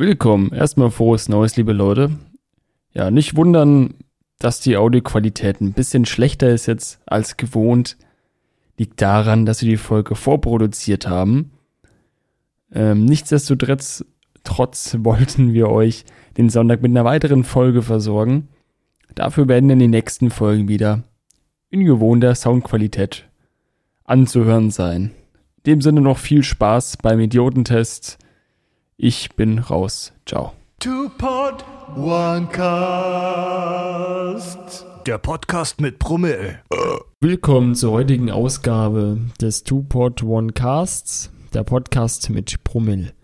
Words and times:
Willkommen. 0.00 0.50
Erstmal 0.54 0.90
frohes 0.90 1.28
Neues, 1.28 1.58
liebe 1.58 1.74
Leute. 1.74 2.12
Ja, 2.94 3.10
nicht 3.10 3.36
wundern, 3.36 3.96
dass 4.38 4.58
die 4.58 4.78
Audioqualität 4.78 5.60
ein 5.60 5.74
bisschen 5.74 6.06
schlechter 6.06 6.48
ist 6.48 6.64
jetzt 6.64 7.00
als 7.04 7.36
gewohnt. 7.36 7.98
Liegt 8.78 9.02
daran, 9.02 9.44
dass 9.44 9.60
wir 9.60 9.68
die 9.68 9.76
Folge 9.76 10.14
vorproduziert 10.14 11.06
haben. 11.06 11.50
Ähm, 12.72 13.04
nichtsdestotrotz 13.04 14.06
trotz 14.42 14.96
wollten 15.00 15.52
wir 15.52 15.68
euch 15.68 16.06
den 16.38 16.48
Sonntag 16.48 16.80
mit 16.80 16.92
einer 16.92 17.04
weiteren 17.04 17.44
Folge 17.44 17.82
versorgen. 17.82 18.48
Dafür 19.14 19.48
werden 19.48 19.68
in 19.68 19.80
den 19.80 19.90
nächsten 19.90 20.30
Folgen 20.30 20.66
wieder 20.66 21.02
in 21.68 21.84
gewohnter 21.84 22.34
Soundqualität 22.34 23.28
anzuhören 24.04 24.70
sein. 24.70 25.10
In 25.58 25.74
dem 25.74 25.80
Sinne 25.82 26.00
noch 26.00 26.16
viel 26.16 26.42
Spaß 26.42 26.96
beim 27.02 27.20
Idiotentest. 27.20 28.16
Ich 29.02 29.30
bin 29.34 29.60
raus. 29.60 30.12
Ciao. 30.26 30.52
Two 30.78 31.08
Pod, 31.16 31.64
One 31.96 32.46
Cast. 32.48 32.68
Der 35.06 35.16
Podcast 35.16 35.80
mit 35.80 35.98
Brummel. 35.98 36.58
Willkommen 37.18 37.74
zur 37.74 37.92
heutigen 37.92 38.30
Ausgabe 38.30 39.18
des 39.40 39.64
Two-Pod 39.64 40.22
One 40.22 40.52
Casts, 40.52 41.32
der 41.54 41.64
Podcast 41.64 42.28
mit 42.28 42.62
Brummel. 42.62 43.14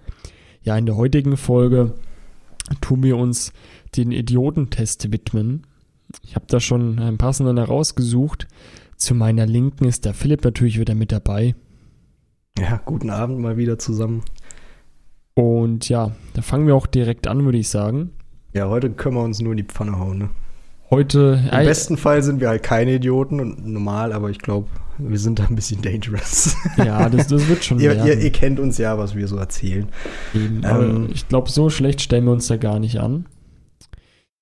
Ja, 0.63 0.79
in 0.79 0.87
der 0.87 0.97
heutigen 0.97 1.37
Folge 1.37 1.93
tun 2.81 3.03
wir 3.03 3.19
uns 3.19 3.53
den 3.97 4.13
Idiotentest 4.13 5.13
widmen. 5.13 5.67
Ich 6.23 6.37
habe 6.37 6.47
da 6.49 6.59
schon 6.59 6.99
einen 6.99 7.19
passenden 7.19 7.59
herausgesucht. 7.59 8.49
Zu 8.97 9.15
meiner 9.15 9.45
Linken 9.45 9.85
ist 9.85 10.07
der 10.07 10.15
Philipp 10.15 10.43
natürlich 10.43 10.81
wieder 10.81 10.95
mit 10.95 11.13
dabei. 11.13 11.55
Ja, 12.59 12.81
guten 12.83 13.11
Abend 13.11 13.41
mal 13.41 13.59
wieder 13.59 13.79
zusammen. 13.79 14.23
Und 15.39 15.91
ja, 15.91 16.13
da 16.33 16.41
fangen 16.41 16.67
wir 16.67 16.75
auch 16.75 16.87
direkt 16.87 17.27
an, 17.29 17.45
würde 17.45 17.59
ich 17.59 17.69
sagen. 17.69 18.11
Ja, 18.55 18.71
heute 18.71 18.91
können 18.91 19.17
wir 19.17 19.23
uns 19.23 19.39
nur 19.43 19.53
in 19.53 19.59
die 19.59 19.65
Pfanne 19.65 19.99
hauen. 19.99 20.17
Ne? 20.19 20.31
Heute. 20.89 21.43
Im 21.53 21.67
besten 21.67 21.99
Fall 21.99 22.23
sind 22.23 22.41
wir 22.41 22.49
halt 22.49 22.63
keine 22.63 22.95
Idioten 22.95 23.41
und 23.41 23.67
normal, 23.67 24.15
aber 24.15 24.31
ich 24.31 24.39
glaube, 24.39 24.69
wir 24.97 25.19
sind 25.19 25.39
da 25.39 25.45
ein 25.45 25.55
bisschen 25.55 25.83
dangerous. 25.83 26.57
Ja, 26.79 27.11
das, 27.11 27.27
das 27.27 27.49
wird 27.49 27.63
schon. 27.63 27.79
ihr, 27.81 28.03
ihr, 28.03 28.19
ihr, 28.19 28.33
kennt 28.33 28.59
uns 28.59 28.79
ja, 28.79 28.97
was 28.97 29.15
wir 29.15 29.29
so 29.29 29.37
erzählen. 29.37 29.89
Eben, 30.35 30.63
ähm, 30.65 31.09
ich 31.13 31.29
glaube, 31.29 31.51
so 31.51 31.69
schlecht 31.69 32.01
stellen 32.01 32.25
wir 32.25 32.33
uns 32.33 32.47
da 32.47 32.57
gar 32.57 32.79
nicht 32.79 32.99
an. 32.99 33.27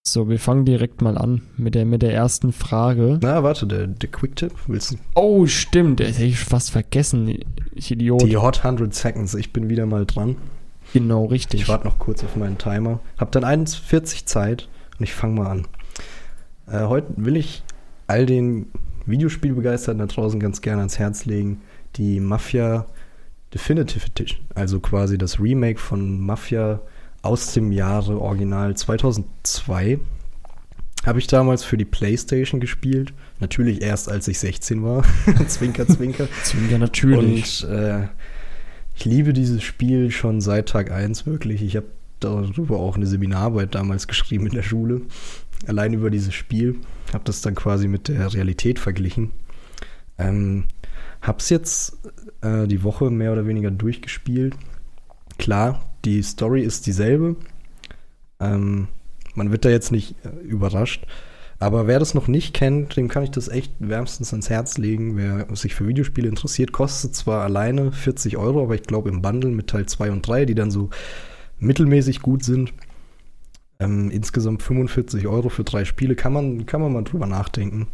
So, 0.07 0.29
wir 0.29 0.39
fangen 0.39 0.65
direkt 0.65 1.03
mal 1.03 1.19
an 1.19 1.43
mit 1.57 1.75
der, 1.75 1.87
mit 1.87 2.03
der 2.03 2.15
ersten 2.15 2.53
Frage. 2.53 3.19
Na, 3.21 3.43
warte, 3.43 3.67
der, 3.67 3.89
der 3.89 4.11
Quick-Tipp, 4.11 4.53
willst 4.69 4.93
du? 4.93 4.97
Oh, 5.17 5.47
stimmt, 5.47 5.99
das 5.99 6.19
hätte 6.19 6.27
ich 6.27 6.39
fast 6.39 6.71
vergessen, 6.71 7.37
ich 7.75 7.91
Idiot. 7.91 8.23
Die 8.23 8.37
Hot 8.37 8.65
100 8.65 8.95
Seconds, 8.95 9.35
ich 9.35 9.53
bin 9.53 9.69
wieder 9.69 9.87
mal 9.87 10.07
dran. 10.07 10.37
Genau, 10.95 11.25
richtig. 11.25 11.63
Ich 11.63 11.69
warte 11.69 11.89
noch 11.89 11.99
kurz 11.99 12.23
auf 12.23 12.37
meinen 12.37 12.57
Timer. 12.57 13.01
Hab 13.19 13.33
dann 13.33 13.43
41 13.43 14.27
Zeit 14.27 14.69
und 14.97 15.03
ich 15.03 15.13
fange 15.13 15.41
mal 15.41 15.51
an. 15.51 15.67
Äh, 16.69 16.87
heute 16.87 17.09
will 17.17 17.37
ich 17.37 17.65
all 18.07 18.27
den 18.27 18.71
Videospielbegeisterten 19.05 19.99
da 19.99 20.07
draußen 20.07 20.39
ganz 20.39 20.63
gerne 20.63 20.83
ans 20.83 21.01
Herz 21.01 21.25
legen, 21.25 21.63
die 21.97 22.21
Mafia 22.21 22.87
Definitive 23.53 24.07
Edition, 24.07 24.47
also 24.55 24.79
quasi 24.79 25.19
das 25.19 25.41
Remake 25.41 25.81
von 25.81 26.21
Mafia 26.21 26.81
aus 27.23 27.53
dem 27.53 27.73
Jahre 27.73 28.21
Original 28.21 28.77
2002. 28.77 29.99
Habe 31.05 31.19
ich 31.19 31.27
damals 31.27 31.65
für 31.65 31.77
die 31.77 31.85
PlayStation 31.85 32.61
gespielt. 32.61 33.13
Natürlich 33.41 33.83
erst, 33.83 34.09
als 34.09 34.29
ich 34.29 34.39
16 34.39 34.85
war. 34.85 35.03
zwinker, 35.49 35.89
zwinker. 35.89 36.29
zwinker, 36.45 36.79
natürlich. 36.79 37.65
Und 37.65 37.71
äh, 37.71 38.07
ich 38.95 39.05
liebe 39.05 39.33
dieses 39.33 39.63
Spiel 39.63 40.11
schon 40.11 40.41
seit 40.41 40.69
Tag 40.69 40.91
1 40.91 41.27
wirklich. 41.27 41.63
Ich 41.63 41.77
habe 41.77 41.87
darüber 42.21 42.79
auch 42.79 42.97
eine 42.97 43.07
Seminararbeit 43.07 43.75
damals 43.75 44.07
geschrieben 44.07 44.47
in 44.47 44.55
der 44.55 44.63
Schule. 44.63 45.03
Allein 45.67 45.93
über 45.93 46.11
dieses 46.11 46.35
Spiel. 46.35 46.77
Habe 47.13 47.25
das 47.25 47.43
dann 47.43 47.55
quasi 47.55 47.89
mit 47.89 48.09
der 48.09 48.33
Realität 48.33 48.79
verglichen. 48.79 49.33
Ähm, 50.19 50.65
hab's 51.21 51.51
jetzt 51.51 51.99
äh, 52.41 52.67
die 52.67 52.83
Woche 52.83 53.11
mehr 53.11 53.33
oder 53.33 53.47
weniger 53.47 53.71
durchgespielt. 53.71 54.55
Klar, 55.39 55.85
die 56.05 56.23
Story 56.23 56.63
ist 56.63 56.87
dieselbe. 56.87 57.37
Ähm, 58.41 58.89
man 59.35 59.51
wird 59.51 59.65
da 59.65 59.71
jetzt 59.71 59.91
nicht 59.91 60.15
äh, 60.25 60.45
überrascht. 60.45 61.07
Aber 61.65 61.87
wer 61.87 61.99
das 61.99 62.13
noch 62.13 62.29
nicht 62.29 62.53
kennt, 62.53 62.95
dem 62.95 63.09
kann 63.09 63.23
ich 63.23 63.31
das 63.31 63.49
echt 63.49 63.73
wärmstens 63.79 64.35
ans 64.35 64.51
Herz 64.51 64.77
legen. 64.77 65.17
Wer 65.17 65.47
sich 65.57 65.75
für 65.75 65.89
Videospiele 65.89 66.29
interessiert, 66.29 66.73
kostet 66.73 67.15
zwar 67.15 67.43
alleine 67.43 67.91
40 67.91 68.37
Euro, 68.37 68.65
aber 68.65 68.75
ich 68.75 68.83
glaube 68.83 69.09
im 69.09 69.23
Bundle 69.23 69.51
mit 69.51 69.69
Teil 69.69 69.87
2 69.87 70.11
und 70.11 70.29
3, 70.29 70.45
die 70.45 70.55
dann 70.55 70.71
so 70.71 70.91
mittelmäßig 71.61 72.21
gut 72.21 72.45
sind, 72.45 72.75
ähm, 73.81 74.11
insgesamt 74.11 74.63
45 74.63 75.27
Euro 75.27 75.49
für 75.49 75.65
drei 75.65 75.87
Spiele, 75.87 76.17
kann 76.17 76.35
man, 76.35 76.67
kann 76.67 76.83
man 76.83 76.93
mal 76.93 77.03
drüber 77.03 77.27
nachdenken. 77.27 77.87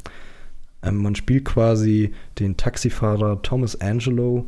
Ähm, 0.82 0.96
man 0.96 1.14
spielt 1.14 1.44
quasi 1.44 2.10
den 2.40 2.56
Taxifahrer 2.56 3.40
Thomas 3.42 3.80
Angelo, 3.80 4.46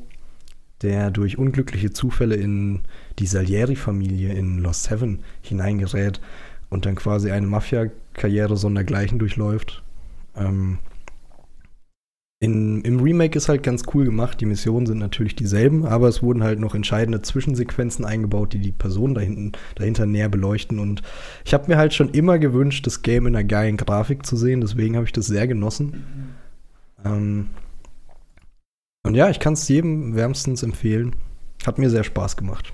der 0.83 1.13
durch 1.13 1.39
unglückliche 1.39 1.93
Zufälle 1.93 2.35
in 2.35 2.81
die 3.21 3.27
Salieri-Familie 3.27 4.33
in 4.33 4.59
Lost 4.59 4.91
Heaven 4.91 5.21
hineingerät 5.43 6.21
und 6.71 6.87
dann 6.87 6.97
quasi 6.97 7.31
eine 7.31 7.47
Mafia-Karriere 8.13 8.57
sondergleichen 8.57 9.19
durchläuft. 9.19 9.83
Ähm, 10.37 10.79
in, 12.41 12.83
Im 12.83 13.01
Remake 13.01 13.37
ist 13.37 13.49
halt 13.49 13.63
ganz 13.63 13.85
cool 13.95 14.05
gemacht. 14.05 14.41
Die 14.41 14.47
Missionen 14.47 14.87
sind 14.87 14.99
natürlich 14.99 15.37
dieselben, 15.37 15.87
aber 15.87 16.09
es 16.09 16.23
wurden 16.23 16.43
halt 16.43 16.59
noch 16.59 16.75
entscheidende 16.75 17.23
Zwischensequenzen 17.23 18.05
eingebaut, 18.05 18.53
die 18.53 18.59
die 18.59 18.73
Personen 18.73 19.15
dahinten, 19.15 19.53
dahinter 19.77 20.07
näher 20.07 20.29
beleuchten. 20.29 20.81
Und 20.81 21.03
ich 21.45 21.55
habe 21.55 21.69
mir 21.69 21.77
halt 21.77 21.95
schon 21.95 22.11
immer 22.11 22.41
gewünscht, 22.41 22.87
das 22.87 23.03
Game 23.03 23.27
in 23.29 23.37
einer 23.37 23.45
geilen 23.45 23.77
Grafik 23.77 24.27
zu 24.27 24.37
sehen. 24.37 24.61
Deswegen 24.61 24.97
habe 24.97 25.07
ich 25.07 25.13
das 25.13 25.27
sehr 25.27 25.47
genossen. 25.47 26.05
Ähm, 27.05 27.51
und 29.05 29.15
ja, 29.15 29.31
ich 29.31 29.39
kann 29.39 29.53
es 29.53 29.69
jedem 29.69 30.17
wärmstens 30.17 30.65
empfehlen. 30.65 31.15
Hat 31.65 31.79
mir 31.79 31.91
sehr 31.91 32.05
Spaß 32.05 32.37
gemacht. 32.37 32.73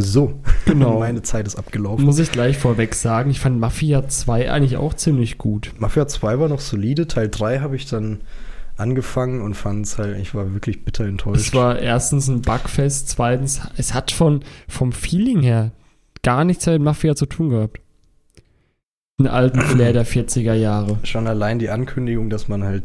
So, 0.00 0.40
genau. 0.64 0.98
meine 1.00 1.22
Zeit 1.22 1.46
ist 1.46 1.56
abgelaufen. 1.56 2.04
Muss 2.04 2.18
ich 2.18 2.32
gleich 2.32 2.56
vorweg 2.58 2.94
sagen, 2.94 3.30
ich 3.30 3.40
fand 3.40 3.58
Mafia 3.60 4.08
2 4.08 4.50
eigentlich 4.50 4.76
auch 4.76 4.94
ziemlich 4.94 5.38
gut. 5.38 5.72
Mafia 5.78 6.06
2 6.06 6.38
war 6.38 6.48
noch 6.48 6.60
solide, 6.60 7.06
Teil 7.06 7.28
3 7.28 7.60
habe 7.60 7.76
ich 7.76 7.86
dann 7.86 8.20
angefangen 8.76 9.42
und 9.42 9.54
fand 9.54 9.86
es 9.86 9.98
halt, 9.98 10.18
ich 10.18 10.34
war 10.34 10.54
wirklich 10.54 10.84
bitter 10.84 11.04
enttäuscht. 11.04 11.40
Es 11.40 11.54
war 11.54 11.78
erstens 11.78 12.28
ein 12.28 12.42
Bugfest, 12.42 13.10
zweitens, 13.10 13.60
es 13.76 13.92
hat 13.92 14.10
von, 14.10 14.42
vom 14.68 14.92
Feeling 14.92 15.42
her 15.42 15.72
gar 16.22 16.44
nichts 16.44 16.66
mit 16.66 16.80
Mafia 16.80 17.14
zu 17.14 17.26
tun 17.26 17.50
gehabt. 17.50 17.80
Den 19.18 19.26
alten 19.26 19.60
Flair 19.60 19.92
der 19.92 20.06
40er 20.06 20.54
Jahre. 20.54 20.98
Schon 21.02 21.26
allein 21.26 21.58
die 21.58 21.68
Ankündigung, 21.68 22.30
dass 22.30 22.48
man 22.48 22.64
halt 22.64 22.84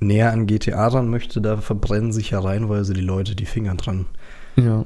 näher 0.00 0.32
an 0.32 0.48
GTA 0.48 0.88
ran 0.88 1.08
möchte, 1.08 1.40
da 1.40 1.58
verbrennen 1.58 2.12
sich 2.12 2.30
ja 2.30 2.40
reihenweise 2.40 2.92
die 2.92 3.00
Leute 3.00 3.36
die 3.36 3.46
Finger 3.46 3.76
dran. 3.76 4.06
Ja 4.56 4.84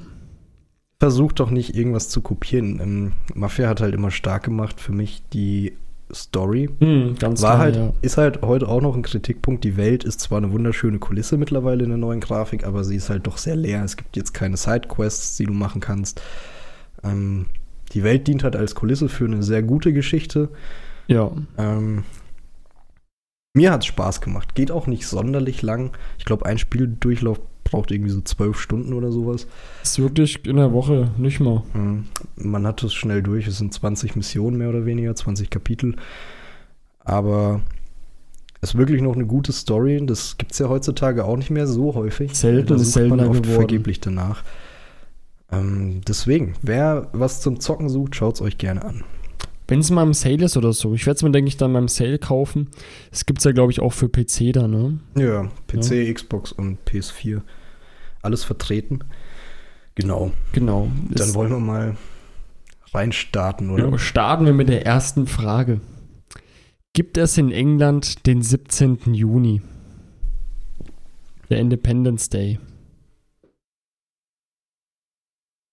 versucht 0.98 1.40
doch 1.40 1.50
nicht 1.50 1.76
irgendwas 1.76 2.08
zu 2.08 2.20
kopieren. 2.20 2.80
Ähm, 2.80 3.12
Mafia 3.34 3.68
hat 3.68 3.80
halt 3.80 3.94
immer 3.94 4.10
stark 4.10 4.44
gemacht 4.44 4.80
für 4.80 4.92
mich 4.92 5.22
die 5.32 5.74
Story. 6.12 6.70
Hm, 6.78 7.16
ganz 7.18 7.42
War 7.42 7.50
klar, 7.50 7.58
halt, 7.58 7.76
ja. 7.76 7.92
ist 8.00 8.16
halt 8.16 8.42
heute 8.42 8.68
auch 8.68 8.80
noch 8.80 8.94
ein 8.94 9.02
Kritikpunkt. 9.02 9.64
Die 9.64 9.76
Welt 9.76 10.04
ist 10.04 10.20
zwar 10.20 10.38
eine 10.38 10.52
wunderschöne 10.52 10.98
Kulisse 10.98 11.36
mittlerweile 11.36 11.82
in 11.82 11.90
der 11.90 11.98
neuen 11.98 12.20
Grafik, 12.20 12.64
aber 12.64 12.84
sie 12.84 12.96
ist 12.96 13.10
halt 13.10 13.26
doch 13.26 13.38
sehr 13.38 13.56
leer. 13.56 13.84
Es 13.84 13.96
gibt 13.96 14.16
jetzt 14.16 14.32
keine 14.32 14.56
Sidequests, 14.56 15.36
die 15.36 15.46
du 15.46 15.52
machen 15.52 15.80
kannst. 15.80 16.22
Ähm, 17.02 17.46
die 17.92 18.02
Welt 18.02 18.26
dient 18.26 18.44
halt 18.44 18.56
als 18.56 18.74
Kulisse 18.74 19.08
für 19.08 19.24
eine 19.24 19.42
sehr 19.42 19.62
gute 19.62 19.92
Geschichte. 19.92 20.48
Ja. 21.08 21.30
Ähm, 21.58 22.04
mir 23.54 23.72
hat 23.72 23.82
es 23.82 23.86
Spaß 23.86 24.20
gemacht. 24.20 24.54
Geht 24.54 24.70
auch 24.70 24.86
nicht 24.86 25.06
sonderlich 25.06 25.62
lang. 25.62 25.96
Ich 26.18 26.24
glaube, 26.24 26.46
ein 26.46 26.58
Spieldurchlauf 26.58 27.40
braucht 27.71 27.91
irgendwie 27.91 28.10
so 28.10 28.21
zwölf 28.21 28.60
Stunden 28.60 28.93
oder 28.93 29.10
sowas. 29.12 29.47
Das 29.81 29.93
ist 29.93 29.99
wirklich 29.99 30.44
in 30.47 30.56
der 30.56 30.72
Woche 30.72 31.10
nicht 31.19 31.41
mal. 31.41 31.62
Man 32.37 32.66
hat 32.66 32.82
es 32.82 32.95
schnell 32.95 33.22
durch. 33.22 33.47
Es 33.47 33.59
sind 33.59 33.72
20 33.72 34.16
Missionen 34.16 34.57
mehr 34.57 34.68
oder 34.68 34.86
weniger, 34.86 35.15
20 35.15 35.51
Kapitel. 35.51 35.97
Aber 37.01 37.60
es 38.60 38.71
ist 38.71 38.78
wirklich 38.78 39.03
noch 39.03 39.15
eine 39.15 39.27
gute 39.27 39.53
Story. 39.53 40.04
Das 40.04 40.39
gibt 40.39 40.53
es 40.53 40.59
ja 40.59 40.68
heutzutage 40.68 41.24
auch 41.24 41.36
nicht 41.36 41.51
mehr 41.51 41.66
so 41.66 41.95
häufig. 41.95 42.34
Selten 42.34 42.68
da 42.68 42.78
seltener 42.78 43.16
man 43.16 43.28
oft 43.28 43.42
geworden. 43.42 43.57
vergeblich 43.57 44.01
danach. 44.01 44.42
Ähm, 45.53 46.01
deswegen, 46.07 46.54
wer 46.62 47.09
was 47.12 47.41
zum 47.41 47.60
Zocken 47.60 47.89
sucht, 47.89 48.16
schaut 48.16 48.36
es 48.36 48.42
euch 48.42 48.59
gerne 48.59 48.84
an. 48.84 49.04
Wenn 49.68 49.80
es 49.80 49.91
mal 49.91 50.04
im 50.04 50.15
Sale 50.15 50.45
ist 50.45 50.57
oder 50.57 50.72
so. 50.72 50.95
Ich 50.95 51.07
werde 51.07 51.16
es 51.16 51.22
mir, 51.22 51.33
denke 51.33 51.48
ich, 51.48 51.57
dann 51.57 51.72
beim 51.72 51.89
Sale 51.89 52.18
kaufen. 52.18 52.68
Es 53.10 53.27
gibt 53.27 53.41
es 53.41 53.45
ja, 53.45 53.53
glaube 53.53 53.72
ich, 53.72 53.80
auch 53.80 53.92
für 53.92 54.09
PC 54.09 54.53
da, 54.53 54.68
ne? 54.68 54.98
Ja, 55.16 55.51
PC, 55.66 56.15
Xbox 56.15 56.53
und 56.53 56.78
PS4. 56.89 57.42
Alles 58.22 58.45
vertreten. 58.45 59.01
Genau. 59.97 60.30
Genau. 60.53 60.89
Dann 61.10 61.34
wollen 61.34 61.51
wir 61.51 61.59
mal 61.59 61.97
reinstarten, 62.92 63.71
oder? 63.71 63.89
Ja, 63.89 63.98
starten 63.98 64.47
wir 64.47 64.53
mit 64.53 64.68
der 64.68 64.86
ersten 64.86 65.27
Frage. 65.27 65.80
Gibt 66.92 67.19
es 67.19 67.36
in 67.36 67.51
England 67.51 68.27
den 68.27 68.42
17. 68.42 69.15
Juni? 69.15 69.62
Der 71.51 71.59
Independence 71.59 72.28
Day. 72.28 72.59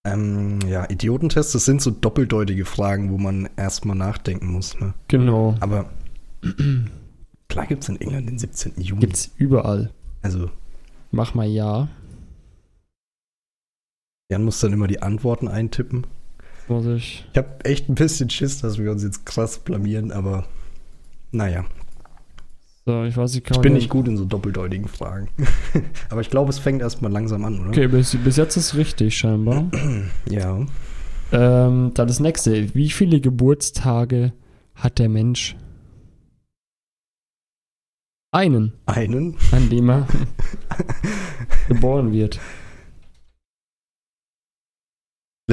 Ähm, 0.06 0.60
ja, 0.68 0.90
Idiotentests, 0.90 1.54
das 1.54 1.66
sind 1.66 1.82
so 1.82 1.92
doppeldeutige 1.92 2.66
Fragen, 2.66 3.10
wo 3.12 3.18
man 3.18 3.50
erstmal 3.56 3.96
nachdenken 3.96 4.48
muss. 4.48 4.78
Ne? 4.80 4.94
Genau. 5.08 5.56
Aber 5.62 5.90
klar 7.48 7.68
gibt 7.68 7.84
es 7.84 7.90
in 7.90 8.02
England 8.02 8.30
den 8.30 8.38
17. 8.38 8.74
Juni. 8.82 9.02
Gibt's 9.02 9.32
überall. 9.38 9.92
Also, 10.22 10.50
Mach 11.12 11.36
mal 11.36 11.48
ja. 11.48 11.90
Jan 14.32 14.44
muss 14.44 14.60
dann 14.60 14.74
immer 14.74 14.88
die 14.88 15.02
Antworten 15.02 15.48
eintippen. 15.48 16.08
Muss 16.68 16.86
ich. 16.88 17.26
Ich 17.32 17.38
habe 17.38 17.64
echt 17.64 17.88
ein 17.88 17.96
bisschen 17.96 18.30
Schiss, 18.30 18.62
dass 18.62 18.78
wir 18.78 18.92
uns 18.92 19.04
jetzt 19.04 19.26
krass 19.26 19.60
blamieren, 19.60 20.12
aber 20.12 20.48
naja. 21.32 21.66
So, 22.86 23.04
ich 23.06 23.16
weiß, 23.16 23.36
ich 23.36 23.44
kann 23.44 23.56
Ich 23.56 23.62
bin 23.62 23.74
nicht 23.74 23.90
gut 23.90 24.08
in 24.10 24.18
so 24.18 24.26
doppeldeutigen 24.26 24.90
Fragen. 24.90 25.30
aber 26.10 26.20
ich 26.20 26.30
glaube, 26.30 26.50
es 26.50 26.60
fängt 26.60 26.82
erstmal 26.82 27.12
langsam 27.12 27.46
an, 27.46 27.60
oder? 27.60 27.70
Okay, 27.70 27.88
bis, 27.88 28.16
bis 28.18 28.36
jetzt 28.36 28.58
ist 28.58 28.76
richtig 28.76 29.18
scheinbar. 29.18 29.72
Ja. 30.30 30.66
ähm, 31.32 31.92
dann 31.94 32.08
das 32.08 32.20
nächste. 32.20 32.76
Wie 32.76 32.90
viele 32.90 33.22
Geburtstage 33.22 34.34
hat 34.76 35.00
der 35.00 35.10
Mensch? 35.10 35.56
Einen, 38.32 38.74
Einen. 38.88 39.38
an 39.52 39.70
dem 39.70 39.90
er 39.90 40.08
geboren 41.68 42.12
wird. 42.12 42.40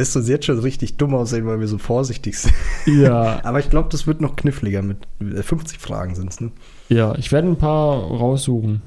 Lässt 0.01 0.17
uns 0.17 0.29
jetzt 0.31 0.47
schon 0.47 0.59
richtig 0.59 0.97
dumm 0.97 1.15
aussehen, 1.15 1.45
weil 1.45 1.61
wir 1.61 1.69
so 1.69 1.77
vorsichtig 1.77 2.39
sind. 2.39 2.55
Ja, 2.87 3.39
Aber 3.45 3.61
ich 3.61 3.69
glaube, 3.69 3.91
das 3.91 4.07
wird 4.07 4.23
noch 4.23 4.35
kniffliger 4.35 4.81
mit 4.81 5.07
äh, 5.21 5.43
50 5.43 5.79
Fragen 5.79 6.15
sind 6.15 6.31
es, 6.31 6.41
ne? 6.41 6.53
ja, 6.89 7.15
ich 7.17 7.33
werde 7.33 7.49
ein 7.49 7.59
paar 7.59 7.99
raussuchen. 7.99 8.81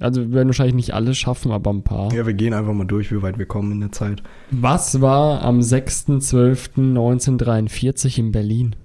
Also 0.00 0.22
wir 0.22 0.32
werden 0.32 0.48
wahrscheinlich 0.48 0.74
nicht 0.74 0.94
alle 0.94 1.14
schaffen, 1.14 1.52
aber 1.52 1.74
ein 1.74 1.84
paar. 1.84 2.10
Ja, 2.14 2.24
wir 2.24 2.32
gehen 2.32 2.54
einfach 2.54 2.72
mal 2.72 2.86
durch, 2.86 3.12
wie 3.12 3.20
weit 3.20 3.36
wir 3.36 3.44
kommen 3.44 3.70
in 3.70 3.80
der 3.80 3.92
Zeit. 3.92 4.22
Was 4.50 5.02
war 5.02 5.42
am 5.42 5.60
6.12.1943 5.60 8.18
in 8.18 8.32
Berlin? 8.32 8.76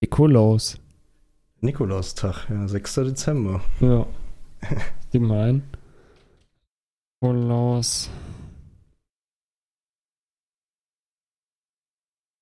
Nikolaus. 0.00 0.78
Nikolaustag, 1.60 2.48
ja, 2.48 2.66
6. 2.66 2.94
Dezember. 2.94 3.60
Ja. 3.80 4.06
Gib 5.10 5.20
mal 5.20 5.50
ein. 5.50 5.62
Nikolaus. 7.22 8.10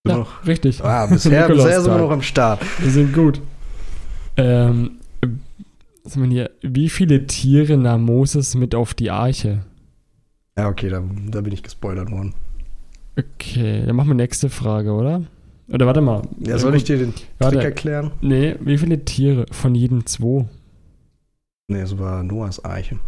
Ja, 0.06 0.17
noch? 0.17 0.47
richtig. 0.47 0.82
Ah, 0.82 1.06
bisher, 1.06 1.47
bisher 1.49 1.82
sind 1.82 1.93
wir 1.93 1.99
noch 1.99 2.11
am 2.11 2.23
Start. 2.23 2.62
Wir 2.81 2.91
sind 2.91 3.12
gut. 3.12 3.43
Ähm, 4.38 4.93
was 6.03 6.17
haben 6.17 6.23
wir 6.23 6.31
hier? 6.31 6.50
Wie 6.62 6.88
viele 6.88 7.27
Tiere 7.27 7.77
nahm 7.77 8.05
Moses 8.05 8.55
mit 8.55 8.75
auf 8.75 8.94
die 8.94 9.11
Arche? 9.11 9.65
Ja, 10.56 10.69
okay, 10.69 10.88
da, 10.88 11.03
da 11.29 11.41
bin 11.43 11.53
ich 11.53 11.62
gespoilert 11.62 12.11
worden. 12.11 12.35
Okay, 13.19 13.85
dann 13.85 13.97
machen 13.97 14.09
wir 14.09 14.15
nächste 14.15 14.49
Frage, 14.49 14.93
oder? 14.93 15.23
Oder 15.69 15.87
warte 15.87 16.00
mal. 16.00 16.23
Ja, 16.38 16.56
soll 16.59 16.75
ich 16.75 16.85
dir 16.85 16.97
den 16.97 17.12
Warte. 17.38 17.56
Trick 17.56 17.65
erklären? 17.65 18.12
Nee, 18.23 18.56
wie 18.61 18.79
viele 18.79 19.05
Tiere 19.05 19.44
von 19.53 19.75
jedem 19.75 20.06
zwei? 20.06 20.47
Nee, 21.69 21.81
es 21.83 21.99
war 21.99 22.23
Noahs 22.23 22.65
Arche. 22.65 22.99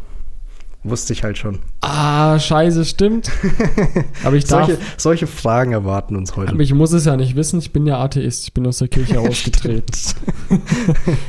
Wusste 0.85 1.13
ich 1.13 1.23
halt 1.23 1.39
schon. 1.39 1.61
Ah, 1.81 2.41
scheiße, 2.41 2.85
stimmt. 2.85 3.31
Aber 4.25 4.35
ich 4.35 4.45
darf, 4.47 4.67
Solche, 4.67 4.83
solche 4.97 5.27
Fragen 5.29 5.71
erwarten 5.73 6.17
uns 6.17 6.35
heute. 6.35 6.53
aber 6.53 6.61
ich 6.63 6.75
muss 6.75 6.93
es 6.93 7.05
ja 7.05 7.17
nicht 7.17 7.37
wissen. 7.37 7.61
Ich 7.61 7.73
bin 7.73 7.87
ja 7.87 7.99
Atheist. 8.03 8.45
Ich 8.45 8.53
bin 8.53 8.67
aus 8.67 8.79
der 8.79 8.89
Kirche 8.89 9.21
ausgetreten. 9.21 9.85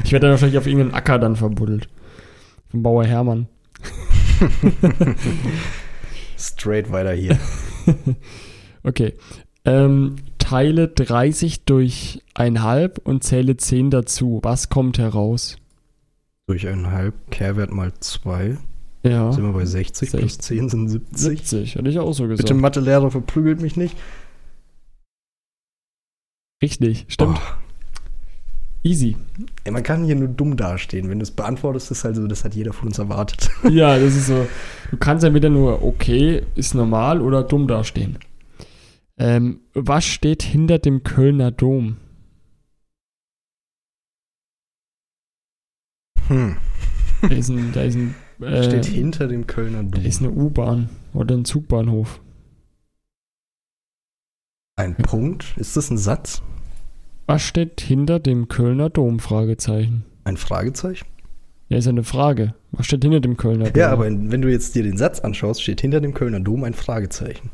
ich 0.03 0.11
werde 0.11 0.25
dann 0.25 0.31
wahrscheinlich 0.31 0.57
auf 0.57 0.65
irgendeinen 0.65 0.95
Acker 0.95 1.19
dann 1.19 1.35
verbuddelt. 1.35 1.87
Vom 2.71 2.81
Bauer 2.81 3.05
Hermann. 3.05 3.47
Straight 6.37 6.91
weiter 6.91 7.13
hier. 7.13 7.37
Okay. 8.83 9.13
Ähm, 9.65 10.15
teile 10.39 10.87
30 10.87 11.63
durch 11.65 12.21
1,5 12.35 12.99
und 13.03 13.23
zähle 13.23 13.55
10 13.55 13.91
dazu. 13.91 14.39
Was 14.43 14.69
kommt 14.69 14.97
heraus? 14.97 15.57
Durch 16.47 16.67
eineinhalb, 16.67 17.13
Kehrwert 17.31 17.71
mal 17.71 17.93
zwei. 17.99 18.57
Ja. 19.03 19.31
Sind 19.33 19.43
wir 19.43 19.51
bei 19.51 19.65
60, 19.65 20.09
plus 20.11 20.21
60. 20.21 20.41
10 20.41 20.69
sind 20.69 20.89
70. 20.89 21.17
70, 21.17 21.75
hätte 21.75 21.89
ich 21.89 21.99
auch 21.99 22.13
so 22.13 22.27
gesagt. 22.27 22.47
Bitte 22.47 22.53
Mathelehrer 22.59 23.11
verprügelt 23.11 23.61
mich 23.61 23.75
nicht. 23.75 23.97
Richtig, 26.61 27.05
stimmt. 27.09 27.37
Oh, 27.37 27.63
Easy. 28.85 29.15
ey, 29.63 29.71
man 29.71 29.83
kann 29.83 30.03
hier 30.03 30.15
nur 30.15 30.27
dumm 30.27 30.57
dastehen. 30.57 31.09
Wenn 31.09 31.19
du 31.19 31.23
es 31.23 31.31
beantwortest, 31.31 31.91
ist 31.91 32.03
halt 32.03 32.17
so, 32.17 32.27
das 32.27 32.43
hat 32.43 32.53
jeder 32.53 32.73
von 32.73 32.87
uns 32.87 32.99
erwartet. 32.99 33.49
Ja, 33.69 33.97
das 33.97 34.15
ist 34.15 34.27
so. 34.27 34.45
Du 34.91 34.97
kannst 34.97 35.23
ja 35.23 35.33
wieder 35.33 35.49
nur 35.49 35.83
okay, 35.83 36.43
ist 36.55 36.73
normal 36.73 37.21
oder 37.21 37.43
dumm 37.43 37.67
dastehen. 37.67 38.17
Ähm, 39.17 39.61
was 39.73 40.05
steht 40.05 40.43
hinter 40.43 40.79
dem 40.79 41.03
Kölner 41.03 41.51
Dom? 41.51 41.97
Hm. 46.27 46.57
Da 47.21 47.27
ist 47.29 47.49
ein, 47.49 47.71
da 47.73 47.83
ist 47.83 47.95
ein, 47.95 48.15
äh, 48.41 48.63
Steht 48.63 48.85
hinter 48.85 49.27
dem 49.27 49.47
Kölner 49.47 49.83
da 49.83 49.97
Dom. 49.97 50.05
ist 50.05 50.21
eine 50.21 50.31
U-Bahn 50.31 50.89
oder 51.13 51.35
ein 51.35 51.45
Zugbahnhof. 51.45 52.21
Ein 54.75 54.95
Punkt? 54.95 55.53
Ist 55.57 55.77
das 55.77 55.89
ein 55.91 55.97
Satz? 55.97 56.41
Was 57.27 57.41
steht 57.43 57.79
hinter 57.81 58.19
dem 58.19 58.47
Kölner 58.47 58.89
Dom? 58.89 59.19
Fragezeichen. 59.19 60.03
Ein 60.23 60.37
Fragezeichen? 60.37 61.05
Ja, 61.69 61.77
ist 61.77 61.85
ja 61.85 61.91
eine 61.91 62.03
Frage. 62.03 62.55
Was 62.71 62.87
steht 62.87 63.03
hinter 63.03 63.19
dem 63.21 63.37
Kölner 63.37 63.65
Dom? 63.65 63.79
Ja, 63.79 63.91
aber 63.91 64.05
wenn 64.05 64.41
du 64.41 64.49
jetzt 64.51 64.75
dir 64.75 64.83
den 64.83 64.97
Satz 64.97 65.19
anschaust, 65.19 65.61
steht 65.61 65.81
hinter 65.81 66.01
dem 66.01 66.13
Kölner 66.13 66.39
Dom 66.39 66.63
ein 66.63 66.73
Fragezeichen. 66.73 67.51